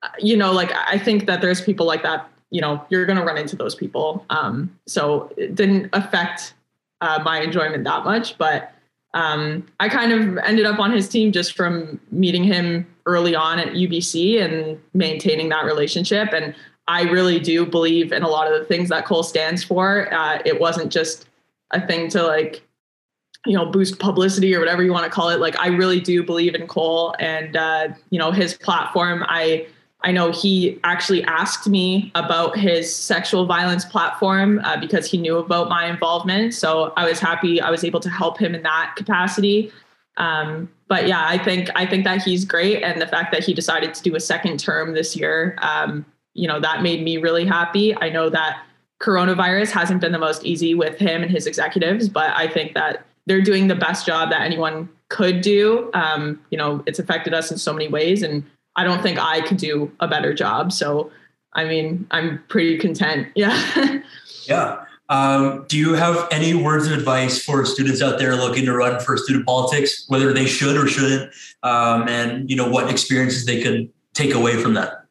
[0.01, 3.17] uh, you know, like, I think that there's people like that, you know, you're going
[3.17, 4.25] to run into those people.
[4.29, 6.53] Um, so it didn't affect
[7.01, 8.37] uh, my enjoyment that much.
[8.37, 8.71] But
[9.13, 13.59] um, I kind of ended up on his team just from meeting him early on
[13.59, 16.33] at UBC and maintaining that relationship.
[16.33, 16.53] And
[16.87, 20.13] I really do believe in a lot of the things that Cole stands for.
[20.13, 21.27] Uh, it wasn't just
[21.71, 22.61] a thing to like,
[23.45, 25.39] you know, boost publicity or whatever you want to call it.
[25.39, 29.23] Like, I really do believe in Cole and, uh, you know, his platform.
[29.27, 29.67] I,
[30.01, 35.37] I know he actually asked me about his sexual violence platform uh, because he knew
[35.37, 36.53] about my involvement.
[36.53, 39.71] So I was happy I was able to help him in that capacity.
[40.17, 43.53] Um, but yeah, I think I think that he's great, and the fact that he
[43.53, 47.45] decided to do a second term this year um, you know, that made me really
[47.45, 47.95] happy.
[47.95, 48.61] I know that
[49.01, 53.05] coronavirus hasn't been the most easy with him and his executives, but I think that
[53.25, 55.89] they're doing the best job that anyone could do.
[55.93, 58.43] Um, you know, it's affected us in so many ways, and
[58.75, 60.71] I don't think I could do a better job.
[60.71, 61.11] So,
[61.53, 63.27] I mean, I'm pretty content.
[63.35, 64.01] Yeah.
[64.47, 64.85] yeah.
[65.07, 68.99] Um, do you have any words of advice for students out there looking to run
[68.99, 73.61] for student politics, whether they should or shouldn't, um, and you know what experiences they
[73.61, 75.05] could take away from that?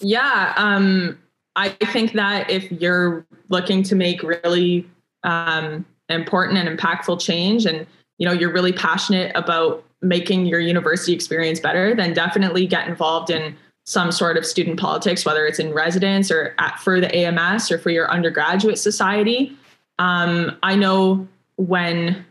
[0.00, 1.18] Yeah, um,
[1.56, 4.88] I think that if you're looking to make really
[5.24, 11.12] um, important and impactful change, and you know you're really passionate about making your university
[11.12, 15.72] experience better, then definitely get involved in some sort of student politics, whether it's in
[15.72, 19.56] residence or at, for the AMS or for your undergraduate society.
[19.98, 21.26] Um, I know
[21.56, 22.24] when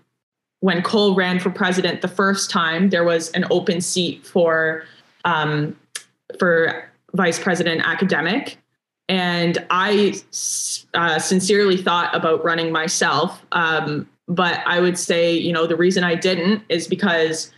[0.62, 4.86] when Cole ran for president the first time, there was an open seat for
[5.26, 5.78] um,
[6.40, 8.58] for vice president academic,
[9.10, 10.16] and I
[10.94, 13.46] uh, sincerely thought about running myself.
[13.52, 17.52] Um, but I would say, you know, the reason I didn't is because,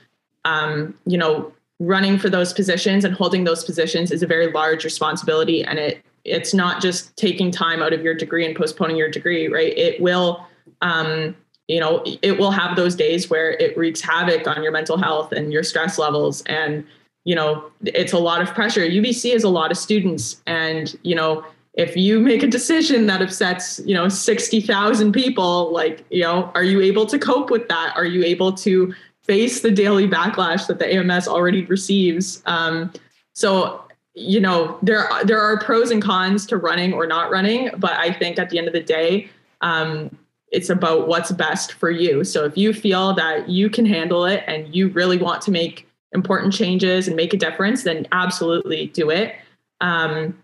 [0.46, 4.84] um, you know, running for those positions and holding those positions is a very large
[4.84, 9.12] responsibility, and it it's not just taking time out of your degree and postponing your
[9.12, 9.78] degree, right?
[9.78, 10.44] It will,
[10.82, 11.36] um,
[11.68, 15.32] you know, it will have those days where it wreaks havoc on your mental health
[15.32, 16.42] and your stress levels.
[16.48, 16.84] And
[17.26, 18.82] you know it's a lot of pressure.
[18.82, 21.44] Ubc is a lot of students and you know
[21.74, 26.64] if you make a decision that upsets you know 60,000 people like you know are
[26.64, 27.94] you able to cope with that?
[27.96, 28.94] Are you able to
[29.26, 32.42] face the daily backlash that the AMS already receives.
[32.46, 32.92] Um,
[33.34, 33.82] so
[34.16, 38.14] you know there there are pros and cons to running or not running but I
[38.14, 39.30] think at the end of the day
[39.62, 40.18] um,
[40.52, 42.24] it's about what's best for you.
[42.24, 45.88] So if you feel that you can handle it and you really want to make
[46.14, 49.36] important changes and make a difference then absolutely do it.
[49.82, 50.42] Um,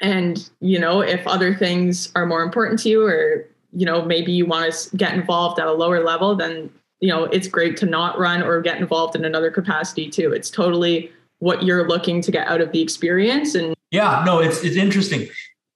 [0.00, 4.32] and you know if other things are more important to you or you know maybe
[4.32, 6.70] you want to get involved at a lower level then
[7.02, 10.48] you know it's great to not run or get involved in another capacity too it's
[10.48, 14.76] totally what you're looking to get out of the experience and yeah no it's it's
[14.76, 15.28] interesting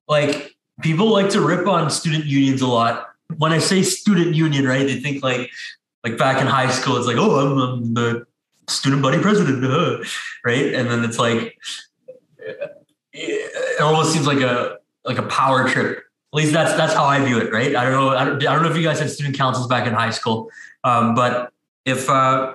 [0.09, 4.67] like people like to rip on student unions a lot when i say student union
[4.67, 5.51] right they think like
[6.05, 8.27] like back in high school it's like oh i'm, I'm the
[8.69, 9.63] student body president
[10.45, 11.59] right and then it's like
[13.13, 15.99] it almost seems like a like a power trip.
[15.99, 17.75] At least that's that's how I view it, right?
[17.75, 18.09] I don't know.
[18.11, 20.51] I don't, I don't know if you guys had student councils back in high school,
[20.87, 21.53] um, but
[21.85, 22.55] if uh,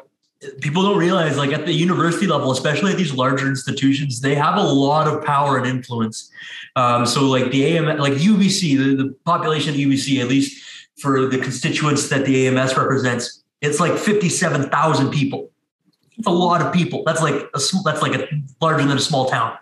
[0.61, 4.55] people don't realize, like at the university level, especially at these larger institutions, they have
[4.55, 6.31] a lot of power and influence.
[6.77, 10.63] Um, so, like the AM, like UBC, the, the population of UBC, at least
[10.97, 15.51] for the constituents that the AMS represents, it's like fifty-seven thousand people.
[16.17, 17.03] It's a lot of people.
[17.05, 18.27] That's like a, that's like a
[18.61, 19.57] larger than a small town.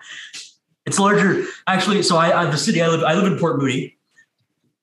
[0.86, 2.04] It's larger, actually.
[2.04, 3.98] So I, I the city I live, I live in Port Moody.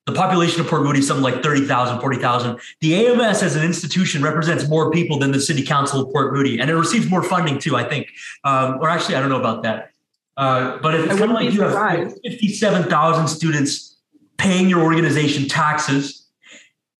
[0.07, 2.61] The population of Port Moody is something like 30,000, 40,000.
[2.80, 6.61] The AMS as an institution represents more people than the city council of Port Moody,
[6.61, 8.09] and it receives more funding too, I think.
[8.44, 9.90] Um, or actually, I don't know about that.
[10.36, 13.96] Uh, but it's kind of like you have 57,000 students
[14.36, 16.28] paying your organization taxes.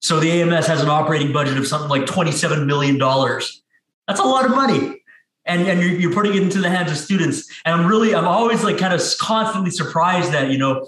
[0.01, 2.99] So the AMS has an operating budget of something like $27 million.
[2.99, 5.03] That's a lot of money
[5.47, 8.27] and and you're, you're putting it into the hands of students and i'm really i'm
[8.27, 10.87] always like kind of constantly surprised that you know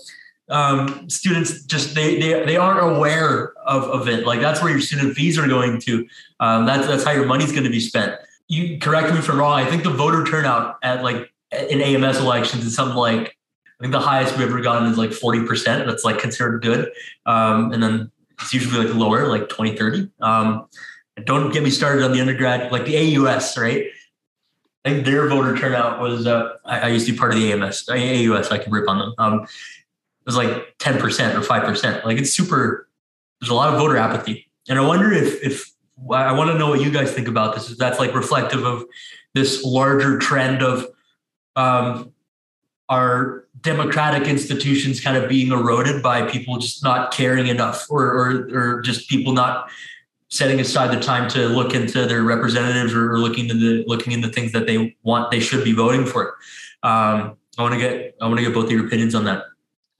[0.50, 4.80] um, students just they, they they aren't aware of, of it like that's where your
[4.80, 6.06] student fees are going to
[6.40, 8.14] um, that's that's how your money's going to be spent
[8.48, 11.30] you correct me if i'm wrong i think the voter turnout at like
[11.70, 13.36] in ams elections is something like
[13.78, 16.90] i think the highest we've ever gotten is like 40% that's like considered good
[17.26, 20.66] um, and then it's usually like lower like 20 30 um,
[21.24, 23.88] don't get me started on the undergrad like the aus right
[24.84, 26.26] I think their voter turnout was.
[26.26, 28.50] Uh, I, I, used to be part of the AMS, AUS.
[28.50, 29.14] I can rip on them.
[29.18, 29.46] Um,
[30.28, 32.04] was like ten percent or five percent.
[32.04, 32.88] Like it's super.
[33.40, 35.72] There's a lot of voter apathy, and I wonder if if
[36.12, 37.70] I want to know what you guys think about this.
[37.70, 38.84] If that's like reflective of
[39.34, 40.86] this larger trend of
[41.56, 42.12] um,
[42.90, 48.48] our democratic institutions kind of being eroded by people just not caring enough, or or,
[48.52, 49.70] or just people not
[50.28, 54.28] setting aside the time to look into their representatives or looking into the looking into
[54.28, 56.36] things that they want they should be voting for.
[56.82, 59.44] Um, I want to get I want to get both your opinions on that.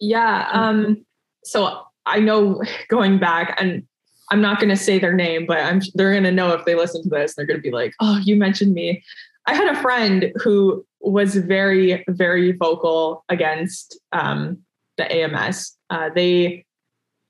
[0.01, 0.49] Yeah.
[0.53, 1.05] Um,
[1.45, 3.87] so I know going back and
[4.31, 6.75] I'm not going to say their name, but I'm they're going to know if they
[6.75, 7.35] listen to this.
[7.35, 9.03] They're going to be like, "Oh, you mentioned me."
[9.47, 14.59] I had a friend who was very, very vocal against um,
[14.99, 15.75] the AMS.
[15.89, 16.67] Uh, they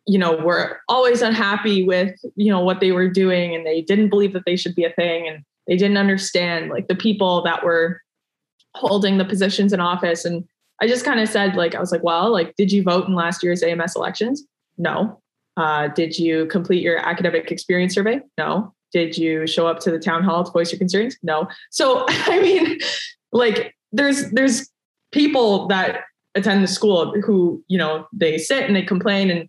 [0.06, 4.08] you know were always unhappy with you know what they were doing and they didn't
[4.08, 7.62] believe that they should be a thing and they didn't understand like the people that
[7.62, 8.00] were
[8.74, 10.48] holding the positions in office and
[10.80, 13.14] i just kind of said like i was like well like did you vote in
[13.14, 14.44] last year's ams elections?
[14.80, 15.20] No.
[15.56, 18.20] Uh, did you complete your academic experience survey?
[18.38, 18.72] No.
[18.92, 21.16] Did you show up to the town hall to voice your concerns?
[21.22, 21.48] No.
[21.70, 22.78] So i mean
[23.32, 24.70] like there's there's
[25.10, 26.04] people that
[26.34, 29.48] attend the school who you know they sit and they complain and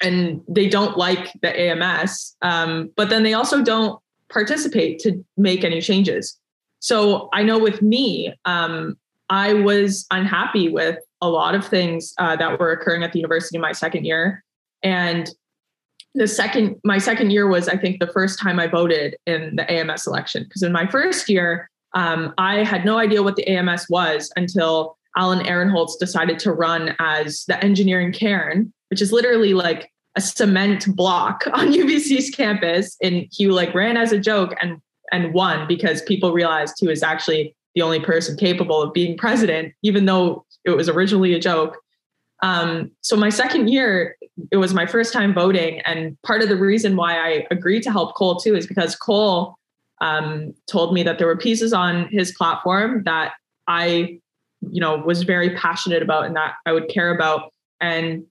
[0.00, 5.64] and they don't like the AMS, um, but then they also don't participate to make
[5.64, 6.38] any changes.
[6.78, 8.96] So I know with me, um,
[9.30, 13.58] I was unhappy with a lot of things uh, that were occurring at the university
[13.58, 14.44] my second year,
[14.82, 15.30] and
[16.14, 19.70] the second my second year was I think the first time I voted in the
[19.70, 23.86] AMS election because in my first year um, I had no idea what the AMS
[23.88, 29.90] was until Alan Ehrenholz decided to run as the engineering cairn, which is literally like
[30.16, 32.96] a cement block on UBC's campus.
[33.02, 37.02] And he like ran as a joke and and won because people realized he was
[37.02, 41.76] actually the only person capable of being president, even though it was originally a joke.
[42.42, 44.16] Um, so my second year,
[44.50, 47.92] it was my first time voting, and part of the reason why I agreed to
[47.92, 49.54] help Cole too is because Cole
[50.00, 53.34] um, told me that there were pieces on his platform that
[53.68, 54.18] I,
[54.72, 57.52] you know, was very passionate about and that I would care about.
[57.80, 58.24] And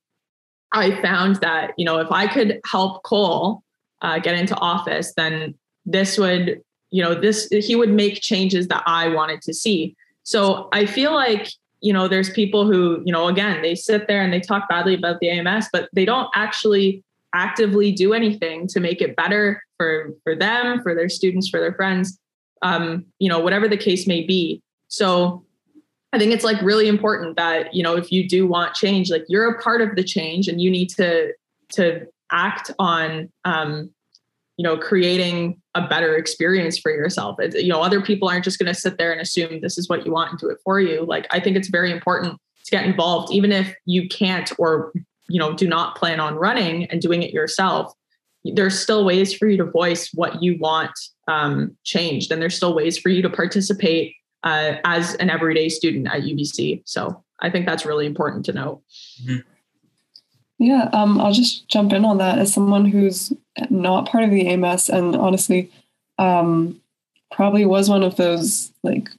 [0.74, 3.64] I found that, you know, if I could help Cole
[4.02, 8.84] uh, get into office, then this would, you know, this, he would make changes that
[8.86, 9.96] I wanted to see.
[10.24, 11.50] So I feel like,
[11.82, 14.94] you know, there's people who, you know, again, they sit there and they talk badly
[14.94, 20.14] about the AMS, but they don't actually actively do anything to make it better for
[20.24, 22.20] for them for their students for their friends
[22.62, 25.44] um, you know whatever the case may be so
[26.14, 29.26] i think it's like really important that you know if you do want change like
[29.28, 31.32] you're a part of the change and you need to
[31.70, 33.90] to act on um,
[34.58, 37.40] you know creating a better experience for yourself.
[37.40, 39.88] It, you know other people aren't just going to sit there and assume this is
[39.88, 41.06] what you want and do it for you.
[41.06, 44.92] Like i think it's very important to get involved even if you can't or
[45.30, 47.94] you know do not plan on running and doing it yourself
[48.44, 50.92] there's still ways for you to voice what you want
[51.28, 56.08] um, changed and there's still ways for you to participate uh, as an everyday student
[56.08, 58.82] at ubc so i think that's really important to know
[59.24, 59.40] mm-hmm.
[60.60, 62.38] yeah um, i'll just jump in on that.
[62.38, 63.32] As someone who's
[63.70, 65.72] not part of the ams and honestly
[66.20, 66.80] um,
[67.32, 69.10] probably was one of those like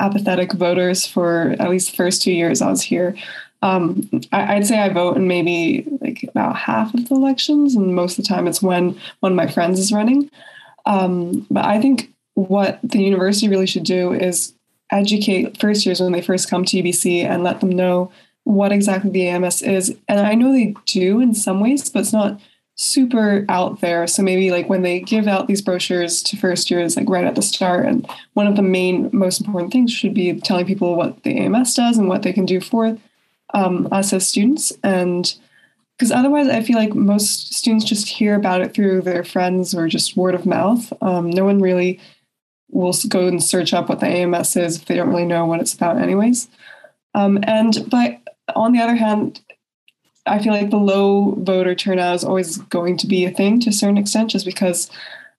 [0.00, 3.14] apathetic voters for at least the first two years i was here
[3.62, 7.94] um, I, would say I vote in maybe like about half of the elections, and
[7.94, 10.30] most of the time it's when one of my friends is running.
[10.84, 14.52] Um, but I think what the university really should do is
[14.90, 18.12] educate first years when they first come to UBC and let them know
[18.44, 19.96] what exactly the AMS is.
[20.06, 22.38] And I know they do in some ways, but it's not
[22.76, 24.06] super out there.
[24.06, 27.34] So maybe like when they give out these brochures to first years, like right at
[27.34, 31.22] the start, and one of the main, most important things should be telling people what
[31.22, 32.96] the AMS does and what they can do for
[33.54, 34.72] um, us as students.
[34.84, 35.34] And
[35.96, 39.88] because otherwise, I feel like most students just hear about it through their friends or
[39.88, 40.92] just word of mouth.
[41.00, 41.98] Um, no one really
[42.68, 45.60] will go and search up what the AMS is if they don't really know what
[45.60, 46.48] it's about, anyways.
[47.14, 48.20] Um, and but
[48.54, 49.40] on the other hand,
[50.26, 53.70] I feel like the low voter turnout is always going to be a thing to
[53.70, 54.90] a certain extent, just because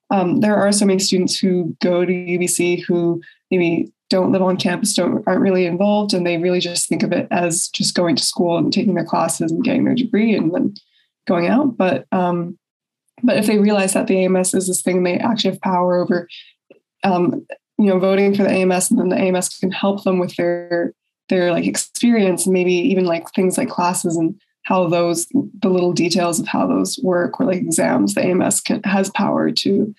[0.09, 3.21] um, there are so many students who go to UBC who
[3.51, 7.11] maybe don't live on campus don't aren't really involved and they really just think of
[7.11, 10.53] it as just going to school and taking their classes and getting their degree and
[10.53, 10.73] then
[11.27, 11.75] going out.
[11.77, 12.57] But um
[13.23, 16.27] but if they realize that the AMS is this thing they actually have power over
[17.03, 17.45] um
[17.77, 20.93] you know voting for the AMS and then the AMS can help them with their
[21.27, 25.28] their like experience and maybe even like things like classes and how those
[25.61, 29.49] the little details of how those work or like exams the AMS can, has power
[29.49, 29.93] to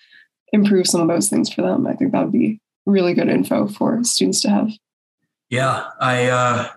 [0.52, 3.68] improve some of those things for them I think that would be really good info
[3.68, 4.70] for students to have.
[5.50, 6.68] Yeah, I uh,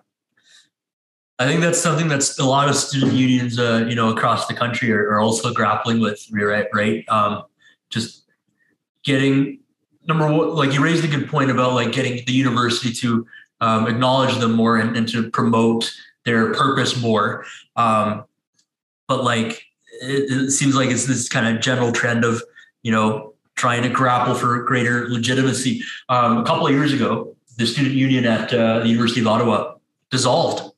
[1.39, 4.53] I think that's something that's a lot of student unions, uh, you know, across the
[4.53, 6.23] country are, are also grappling with.
[6.31, 7.09] Right, right.
[7.09, 7.43] Um,
[7.89, 8.25] just
[9.03, 9.59] getting
[10.07, 13.25] number one, like you raised a good point about like getting the university to
[13.59, 15.93] um, acknowledge them more and, and, to promote
[16.25, 17.45] their purpose more.
[17.75, 18.25] Um,
[19.07, 19.65] but like
[20.01, 22.41] it, it seems like it's this kind of general trend of
[22.83, 25.83] you know trying to grapple for greater legitimacy.
[26.09, 29.75] Um, a couple of years ago, the student union at uh, the University of Ottawa
[30.09, 30.73] dissolved.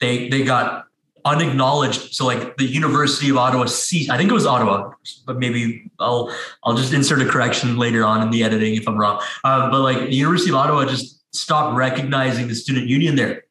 [0.00, 0.86] They they got
[1.24, 2.14] unacknowledged.
[2.14, 4.10] So like the University of Ottawa ceased.
[4.10, 4.92] I think it was Ottawa,
[5.26, 6.34] but maybe I'll
[6.64, 9.22] I'll just insert a correction later on in the editing if I'm wrong.
[9.42, 13.43] Uh, but like the University of Ottawa just stopped recognizing the student union there,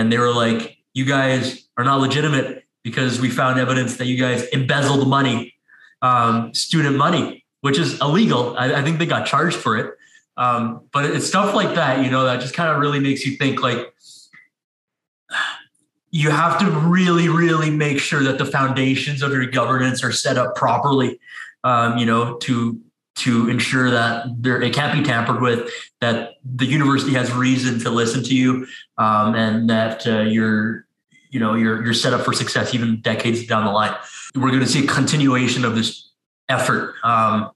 [0.00, 4.16] and they were like, "You guys are not legitimate because we found evidence that you
[4.16, 5.54] guys embezzled money,
[6.02, 8.56] um, student money." which is illegal.
[8.56, 9.94] I, I think they got charged for it.
[10.36, 13.36] Um, but it's stuff like that, you know, that just kind of really makes you
[13.36, 13.92] think like
[16.10, 20.38] you have to really, really make sure that the foundations of your governance are set
[20.38, 21.20] up properly,
[21.62, 22.80] um, you know, to
[23.20, 27.90] to ensure that there, it can't be tampered with, that the university has reason to
[27.90, 28.66] listen to you,
[28.98, 30.86] um, and that uh, you're,
[31.30, 33.94] you know, you're you're set up for success even decades down the line.
[34.34, 36.10] We're going to see a continuation of this
[36.48, 36.94] effort.
[37.04, 37.50] Um,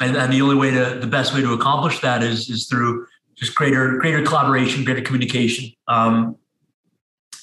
[0.00, 3.06] and, and, the only way to, the best way to accomplish that is, is through
[3.34, 5.72] just greater, greater collaboration, greater communication.
[5.88, 6.36] Um,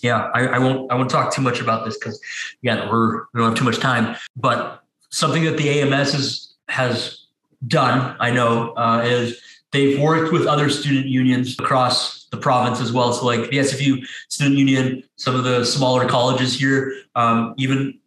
[0.01, 2.21] yeah, I, I, won't, I won't talk too much about this because
[2.63, 7.24] again, we're, we don't have too much time, but something that the AMS is, has
[7.67, 9.39] done, I know, uh, is
[9.71, 13.13] they've worked with other student unions across the province as well.
[13.13, 17.99] So, like the SFU Student Union, some of the smaller colleges here, um, even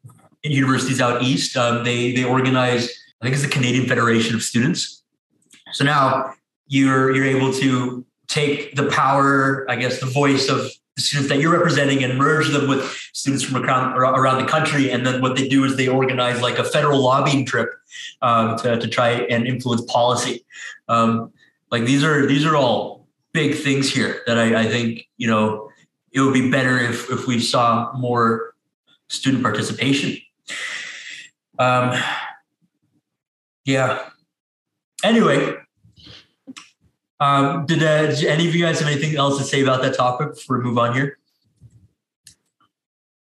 [0.43, 2.89] in universities out east, um, they they organize.
[3.21, 5.03] I think it's the Canadian Federation of Students.
[5.73, 6.35] So now
[6.69, 11.53] you're you're able to take the power, I guess, the voice of students that you're
[11.53, 14.91] representing and merge them with students from around, around the country.
[14.91, 17.71] And then what they do is they organize like a federal lobbying trip
[18.23, 20.45] um, to, to try and influence policy.
[20.89, 21.33] Um,
[21.71, 25.71] like these are these are all big things here that I, I think you know
[26.13, 28.55] it would be better if if we saw more
[29.09, 30.17] student participation.
[31.59, 31.93] Um,
[33.65, 34.09] yeah.
[35.05, 35.55] Anyway,
[37.21, 40.35] um, did, uh, any of you guys have anything else to say about that topic
[40.35, 41.19] before we move on here?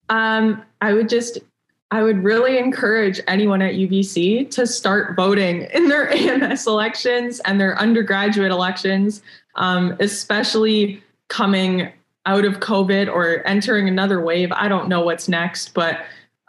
[0.09, 1.39] Um, I would just,
[1.91, 7.59] I would really encourage anyone at UBC to start voting in their AMS elections and
[7.59, 9.21] their undergraduate elections,
[9.55, 11.91] um, especially coming
[12.25, 14.51] out of COVID or entering another wave.
[14.51, 15.99] I don't know what's next, but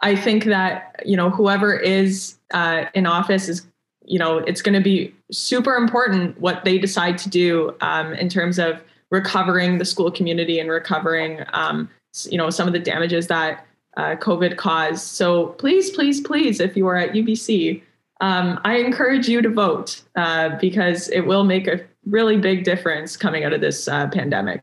[0.01, 3.65] I think that you know whoever is uh, in office is
[4.07, 8.29] you know it's going to be super important what they decide to do um, in
[8.29, 11.89] terms of recovering the school community and recovering um,
[12.25, 13.65] you know some of the damages that
[13.97, 15.05] uh, covid caused.
[15.05, 17.81] So please please please if you are at ubc
[18.21, 23.17] um, i encourage you to vote uh, because it will make a really big difference
[23.17, 24.61] coming out of this uh, pandemic.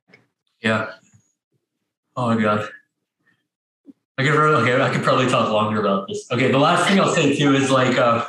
[0.63, 0.93] Yeah.
[2.17, 2.69] Oh my god
[4.17, 6.31] I could, okay, I could probably talk longer about this.
[6.31, 8.25] Okay, the last thing I'll say too is like, uh,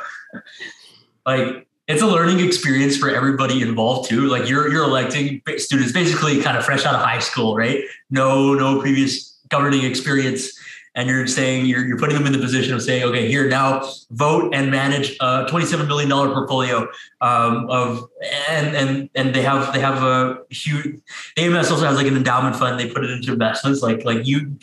[1.26, 4.28] like it's a learning experience for everybody involved too.
[4.28, 7.84] Like you're you're electing students basically kind of fresh out of high school, right?
[8.10, 10.52] No no previous governing experience,
[10.96, 13.88] and you're saying you're you're putting them in the position of saying, okay, here now
[14.12, 16.88] vote and manage a 27 million dollar portfolio
[17.22, 18.10] um, of
[18.50, 21.00] and and and they have they have a huge
[21.38, 22.80] AMS also has like an endowment fund.
[22.80, 23.82] They put it into investments.
[23.84, 24.58] Like like you,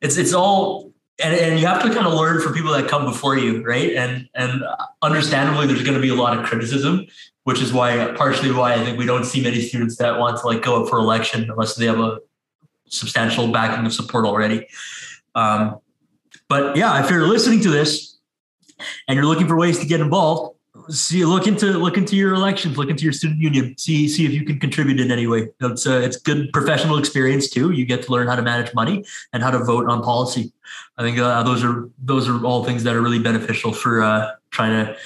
[0.00, 0.91] it's it's all
[1.22, 3.92] and, and you have to kind of learn from people that come before you, right?
[3.94, 4.62] And and
[5.02, 7.06] understandably, there's going to be a lot of criticism,
[7.44, 10.46] which is why partially why I think we don't see many students that want to
[10.46, 12.18] like go up for election unless they have a
[12.88, 14.66] substantial backing of support already.
[15.34, 15.78] Um,
[16.48, 18.18] but yeah, if you're listening to this
[19.08, 20.51] and you're looking for ways to get involved,
[20.88, 24.32] see look into look into your elections look into your student union see see if
[24.32, 25.48] you can contribute in any way.
[25.60, 27.70] It's a, it's good professional experience too.
[27.70, 30.52] You get to learn how to manage money and how to vote on policy.
[30.98, 34.32] I think uh, those are those are all things that are really beneficial for uh,
[34.50, 34.96] trying to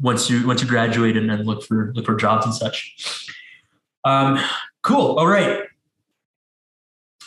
[0.00, 3.28] once you once you graduate and then look for look for jobs and such.
[4.04, 4.38] Um
[4.82, 5.18] cool.
[5.18, 5.62] All right.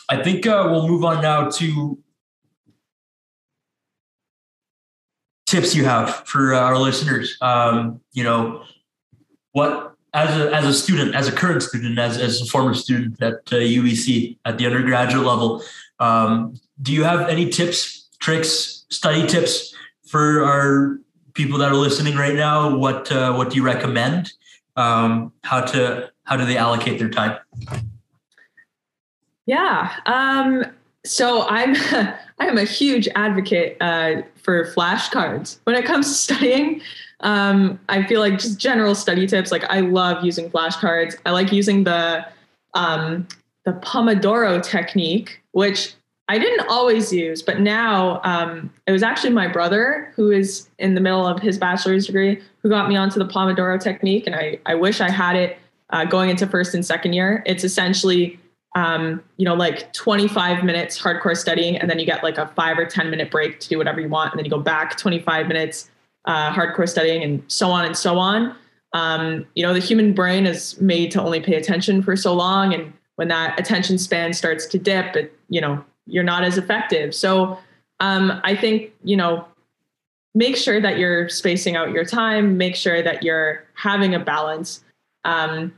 [0.07, 1.97] I think uh, we'll move on now to
[5.55, 7.37] tips you have for uh, our listeners?
[7.41, 8.63] Um, you know,
[9.53, 13.21] what as a as a student, as a current student, as as a former student
[13.21, 15.63] at uh, UBC at the undergraduate level,
[15.99, 19.73] um, do you have any tips, tricks, study tips
[20.07, 20.99] for our
[21.33, 22.75] people that are listening right now?
[22.75, 24.33] What uh, what do you recommend?
[24.75, 27.37] Um, how to how do they allocate their time?
[29.45, 29.93] Yeah.
[30.05, 30.65] Um,
[31.05, 31.75] so I'm
[32.39, 36.81] I'm a huge advocate uh, for flashcards when it comes to studying.
[37.21, 39.51] Um, I feel like just general study tips.
[39.51, 41.15] Like I love using flashcards.
[41.25, 42.25] I like using the
[42.73, 43.27] um,
[43.63, 45.93] the Pomodoro technique, which
[46.27, 50.95] I didn't always use, but now um, it was actually my brother who is in
[50.95, 54.59] the middle of his bachelor's degree who got me onto the Pomodoro technique, and I
[54.65, 55.57] I wish I had it
[55.91, 57.43] uh, going into first and second year.
[57.45, 58.39] It's essentially
[58.75, 62.77] um, you know, like 25 minutes hardcore studying, and then you get like a five
[62.77, 64.33] or 10 minute break to do whatever you want.
[64.33, 65.89] And then you go back 25 minutes
[66.25, 68.55] uh, hardcore studying and so on and so on.
[68.93, 72.73] Um, you know, the human brain is made to only pay attention for so long.
[72.73, 77.15] And when that attention span starts to dip, it, you know, you're not as effective.
[77.15, 77.57] So
[77.99, 79.45] um, I think, you know,
[80.33, 84.83] make sure that you're spacing out your time, make sure that you're having a balance.
[85.23, 85.73] Um,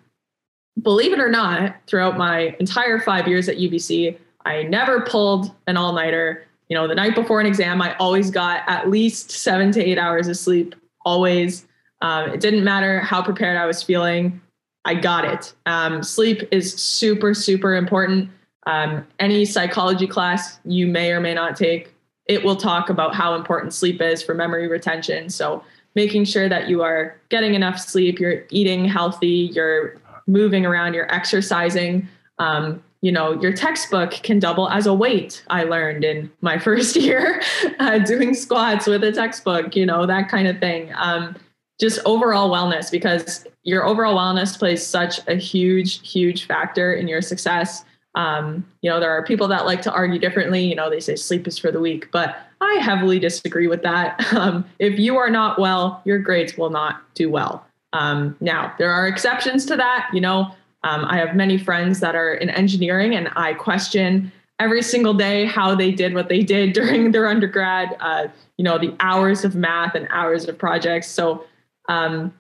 [0.81, 5.77] believe it or not, throughout my entire five years at UBC, I never pulled an
[5.77, 6.45] all nighter.
[6.69, 9.97] You know, the night before an exam, I always got at least seven to eight
[9.97, 10.75] hours of sleep,
[11.05, 11.65] always.
[12.01, 14.41] Um, it didn't matter how prepared I was feeling,
[14.85, 15.53] I got it.
[15.65, 18.29] Um, sleep is super, super important.
[18.67, 21.93] Um, any psychology class you may or may not take,
[22.25, 25.29] it will talk about how important sleep is for memory retention.
[25.29, 25.63] So,
[25.95, 29.97] making sure that you are getting enough sleep, you're eating healthy, you're
[30.27, 32.07] moving around, you're exercising.
[32.39, 35.43] Um, you know, your textbook can double as a weight.
[35.49, 37.41] I learned in my first year
[37.79, 40.91] uh, doing squats with a textbook, you know, that kind of thing.
[40.95, 41.35] Um,
[41.79, 47.21] just overall wellness because your overall wellness plays such a huge, huge factor in your
[47.21, 47.85] success.
[48.15, 50.63] Um, you know, there are people that like to argue differently.
[50.63, 54.25] You know, they say sleep is for the weak, but I heavily disagree with that.
[54.37, 57.66] Um, if you are not well, your grades will not do well.
[57.93, 60.09] Um, now, there are exceptions to that.
[60.13, 60.51] You know,
[60.83, 65.45] um, I have many friends that are in engineering, and I question every single day
[65.45, 67.95] how they did what they did during their undergrad.
[67.99, 68.27] Uh,
[68.57, 71.07] you know, the hours of math and hours of projects.
[71.07, 71.45] So,
[71.89, 72.33] um,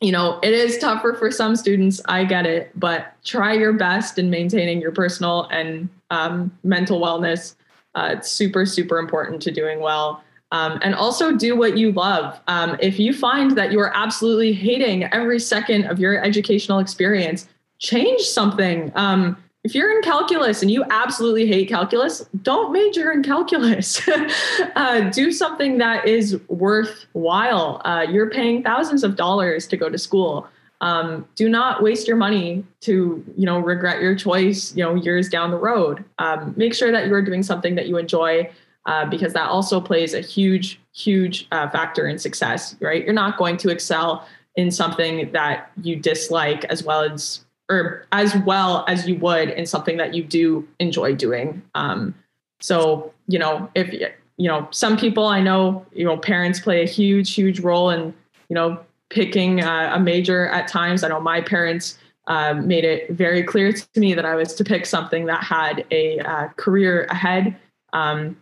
[0.00, 2.00] you know, it is tougher for some students.
[2.06, 7.54] I get it, but try your best in maintaining your personal and um, mental wellness.
[7.94, 10.23] Uh, it's super, super important to doing well.
[10.54, 12.40] Um, and also do what you love.
[12.46, 17.48] Um, if you find that you are absolutely hating every second of your educational experience,
[17.80, 18.92] change something.
[18.94, 24.00] Um, if you're in calculus and you absolutely hate calculus, don't major in calculus.
[24.76, 27.82] uh, do something that is worthwhile.
[27.84, 30.46] Uh, you're paying thousands of dollars to go to school.
[30.80, 35.28] Um, do not waste your money to, you know, regret your choice, you know, years
[35.28, 36.04] down the road.
[36.20, 38.50] Um, make sure that you are doing something that you enjoy,
[38.86, 42.76] uh, because that also plays a huge, huge uh, factor in success.
[42.80, 43.04] Right?
[43.04, 44.26] You're not going to excel
[44.56, 49.66] in something that you dislike as well as or as well as you would in
[49.66, 51.62] something that you do enjoy doing.
[51.74, 52.14] Um,
[52.60, 53.92] so, you know, if,
[54.36, 58.14] you know, some people I know, you know, parents play a huge, huge role in,
[58.48, 58.80] you know,
[59.10, 61.04] picking uh, a major at times.
[61.04, 64.64] I know my parents uh, made it very clear to me that I was to
[64.64, 67.56] pick something that had a uh, career ahead.
[67.92, 68.36] Um,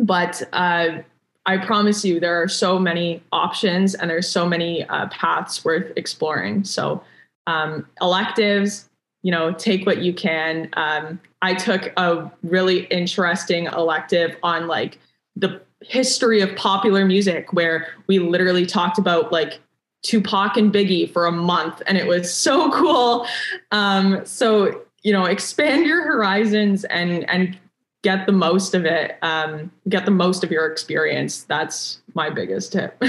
[0.00, 0.98] but uh,
[1.46, 5.92] I promise you, there are so many options and there's so many uh, paths worth
[5.96, 6.64] exploring.
[6.64, 7.02] So,
[7.46, 8.88] um, electives,
[9.22, 10.70] you know, take what you can.
[10.74, 14.98] Um, I took a really interesting elective on like
[15.36, 19.60] the history of popular music, where we literally talked about like
[20.02, 23.26] Tupac and Biggie for a month, and it was so cool.
[23.70, 27.58] Um, so you know, expand your horizons and and
[28.02, 29.18] get the most of it.
[29.22, 31.44] Um, get the most of your experience.
[31.44, 33.02] That's my biggest tip.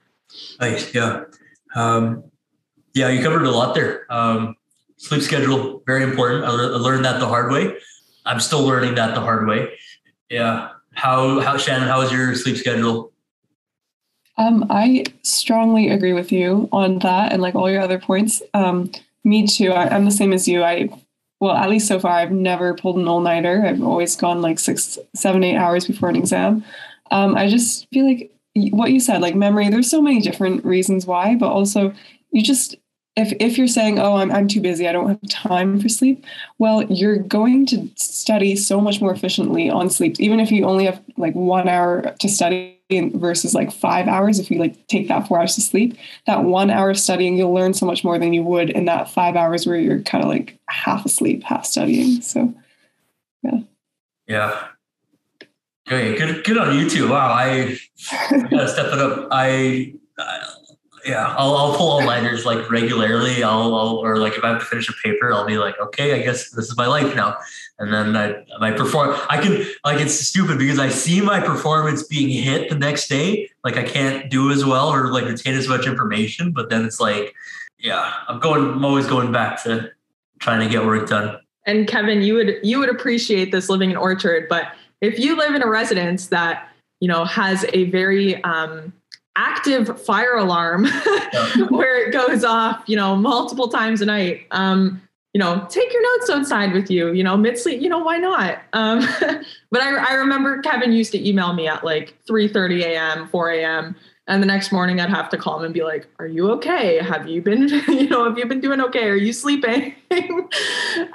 [0.60, 1.24] nice, yeah.
[1.74, 2.24] Um,
[2.94, 4.12] yeah, you covered a lot there.
[4.12, 4.56] Um,
[4.96, 6.44] sleep schedule, very important.
[6.44, 7.76] I, le- I learned that the hard way.
[8.26, 9.68] I'm still learning that the hard way.
[10.28, 10.70] Yeah.
[10.92, 13.12] How, how Shannon, how is your sleep schedule?
[14.36, 18.42] Um, I strongly agree with you on that and like all your other points.
[18.54, 18.90] Um,
[19.22, 19.72] me too.
[19.72, 20.64] I, I'm the same as you.
[20.64, 20.88] I,
[21.40, 23.64] well, at least so far, I've never pulled an all nighter.
[23.66, 26.64] I've always gone like six, seven, eight hours before an exam.
[27.10, 31.06] Um, I just feel like what you said, like memory, there's so many different reasons
[31.06, 31.94] why, but also
[32.30, 32.76] you just
[33.16, 36.24] if if you're saying oh I'm, I'm too busy i don't have time for sleep
[36.58, 40.86] well you're going to study so much more efficiently on sleep even if you only
[40.86, 45.26] have like one hour to study versus like five hours if you like take that
[45.26, 45.96] four hours to sleep
[46.26, 49.10] that one hour of studying you'll learn so much more than you would in that
[49.10, 52.52] five hours where you're kind of like half asleep half studying so
[53.42, 53.60] yeah.
[54.26, 54.66] Yeah.
[55.88, 57.76] Okay good good on you too wow i,
[58.12, 59.28] I gotta step it up.
[59.30, 60.59] I, I
[61.04, 63.42] yeah, I'll, I'll pull all liners like regularly.
[63.42, 66.20] I'll, I'll, or like if I have to finish a paper, I'll be like, okay,
[66.20, 67.38] I guess this is my life now.
[67.78, 72.02] And then I, my perform, I can like it's stupid because I see my performance
[72.02, 73.50] being hit the next day.
[73.64, 76.52] Like I can't do as well or like retain as much information.
[76.52, 77.34] But then it's like,
[77.78, 78.62] yeah, I'm going.
[78.62, 79.90] I'm always going back to
[80.38, 81.38] trying to get work done.
[81.66, 85.54] And Kevin, you would you would appreciate this living in Orchard, but if you live
[85.54, 86.68] in a residence that
[87.00, 88.92] you know has a very um,
[89.36, 90.86] active fire alarm
[91.68, 94.46] where it goes off, you know, multiple times a night.
[94.50, 95.00] Um,
[95.32, 98.18] you know, take your notes outside with you, you know, mid sleep, you know, why
[98.18, 98.58] not?
[98.72, 99.00] Um,
[99.70, 103.50] but I, I remember Kevin used to email me at like 3 30 a.m., 4
[103.50, 103.96] a.m.
[104.26, 106.98] And the next morning I'd have to call him and be like, are you okay?
[106.98, 109.08] Have you been, you know, have you been doing okay?
[109.08, 109.94] Are you sleeping?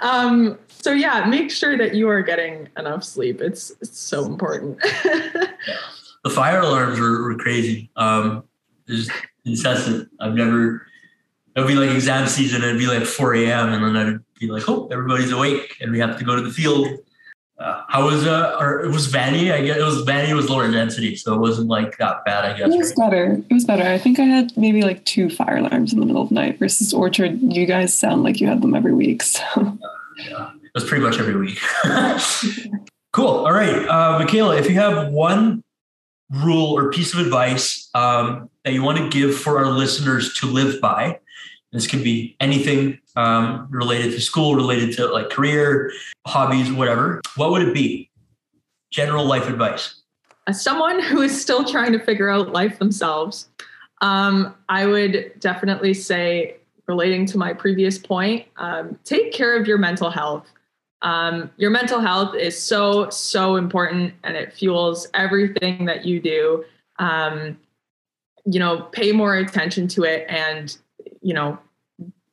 [0.01, 3.41] um, so yeah, make sure that you are getting enough sleep.
[3.41, 4.79] It's, it's so important.
[6.25, 7.91] The fire alarms were, were crazy.
[7.95, 8.43] Um,
[8.87, 9.11] just
[9.45, 10.09] incessant.
[10.19, 10.85] I've never.
[11.55, 12.63] It'd be like exam season.
[12.63, 13.71] It'd be like 4 a.m.
[13.71, 16.49] and then I'd be like, "Oh, everybody's awake, and we have to go to the
[16.49, 16.87] field."
[17.59, 19.51] Uh, how was uh, or it was Vanny?
[19.51, 22.43] I guess it was Vanny was lower density, so it wasn't like that bad.
[22.43, 23.09] I guess it was right?
[23.09, 23.43] better.
[23.49, 23.83] It was better.
[23.83, 26.57] I think I had maybe like two fire alarms in the middle of the night
[26.57, 27.39] versus Orchard.
[27.41, 29.21] You guys sound like you had them every week.
[29.21, 29.43] So
[30.17, 31.59] yeah, it was pretty much every week.
[33.13, 33.45] cool.
[33.45, 35.63] All right, uh, Michaela, if you have one
[36.43, 40.47] rule or piece of advice um, that you want to give for our listeners to
[40.47, 41.19] live by?
[41.71, 45.91] This could be anything um, related to school, related to like career,
[46.25, 47.21] hobbies, whatever.
[47.35, 48.09] What would it be?
[48.91, 50.01] General life advice.
[50.47, 53.49] As someone who is still trying to figure out life themselves,
[54.01, 59.77] Um, I would definitely say, relating to my previous point, um, take care of your
[59.77, 60.51] mental health.
[61.05, 66.65] Um, your mental health is so, so important and it fuels everything that you do.
[66.97, 67.59] Um,
[68.43, 70.75] you know, pay more attention to it and,
[71.21, 71.59] you know,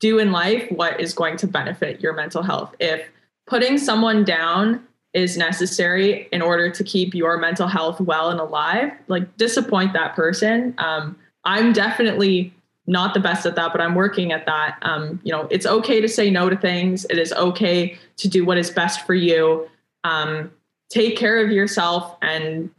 [0.01, 2.75] do in life what is going to benefit your mental health.
[2.81, 3.07] If
[3.47, 8.91] putting someone down is necessary in order to keep your mental health well and alive,
[9.09, 10.75] like disappoint that person.
[10.79, 12.55] Um, I'm definitely
[12.87, 14.79] not the best at that, but I'm working at that.
[14.83, 17.05] Um, you know, it's okay to say no to things.
[17.11, 19.69] It is okay to do what is best for you.
[20.05, 20.51] Um,
[20.91, 22.71] take care of yourself, and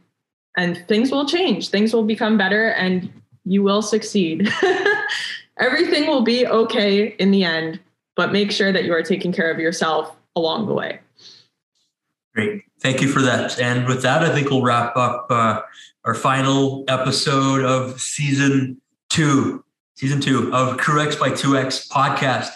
[0.56, 1.70] and things will change.
[1.70, 3.10] Things will become better, and
[3.44, 4.48] you will succeed.
[5.58, 7.80] Everything will be okay in the end,
[8.16, 11.00] but make sure that you are taking care of yourself along the way.
[12.34, 12.64] Great.
[12.80, 13.60] Thank you for that.
[13.60, 15.62] And with that, I think we'll wrap up uh,
[16.04, 19.63] our final episode of season two,
[19.94, 22.50] season two of Crew X by 2X podcast.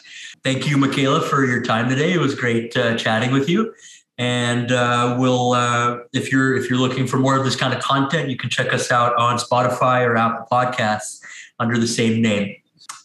[0.44, 2.12] Thank you, Michaela, for your time today.
[2.12, 3.74] It was great uh, chatting with you.
[4.18, 7.80] And uh, we'll, uh, if you're if you're looking for more of this kind of
[7.80, 11.20] content, you can check us out on Spotify or Apple Podcasts
[11.60, 12.56] under the same name.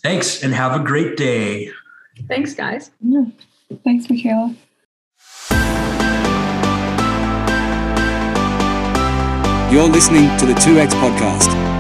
[0.01, 1.71] Thanks, and have a great day.
[2.27, 2.89] Thanks, guys.
[2.99, 3.25] Yeah.
[3.83, 4.55] Thanks, Michaela.
[9.71, 11.72] You're listening to the 2X Podcast.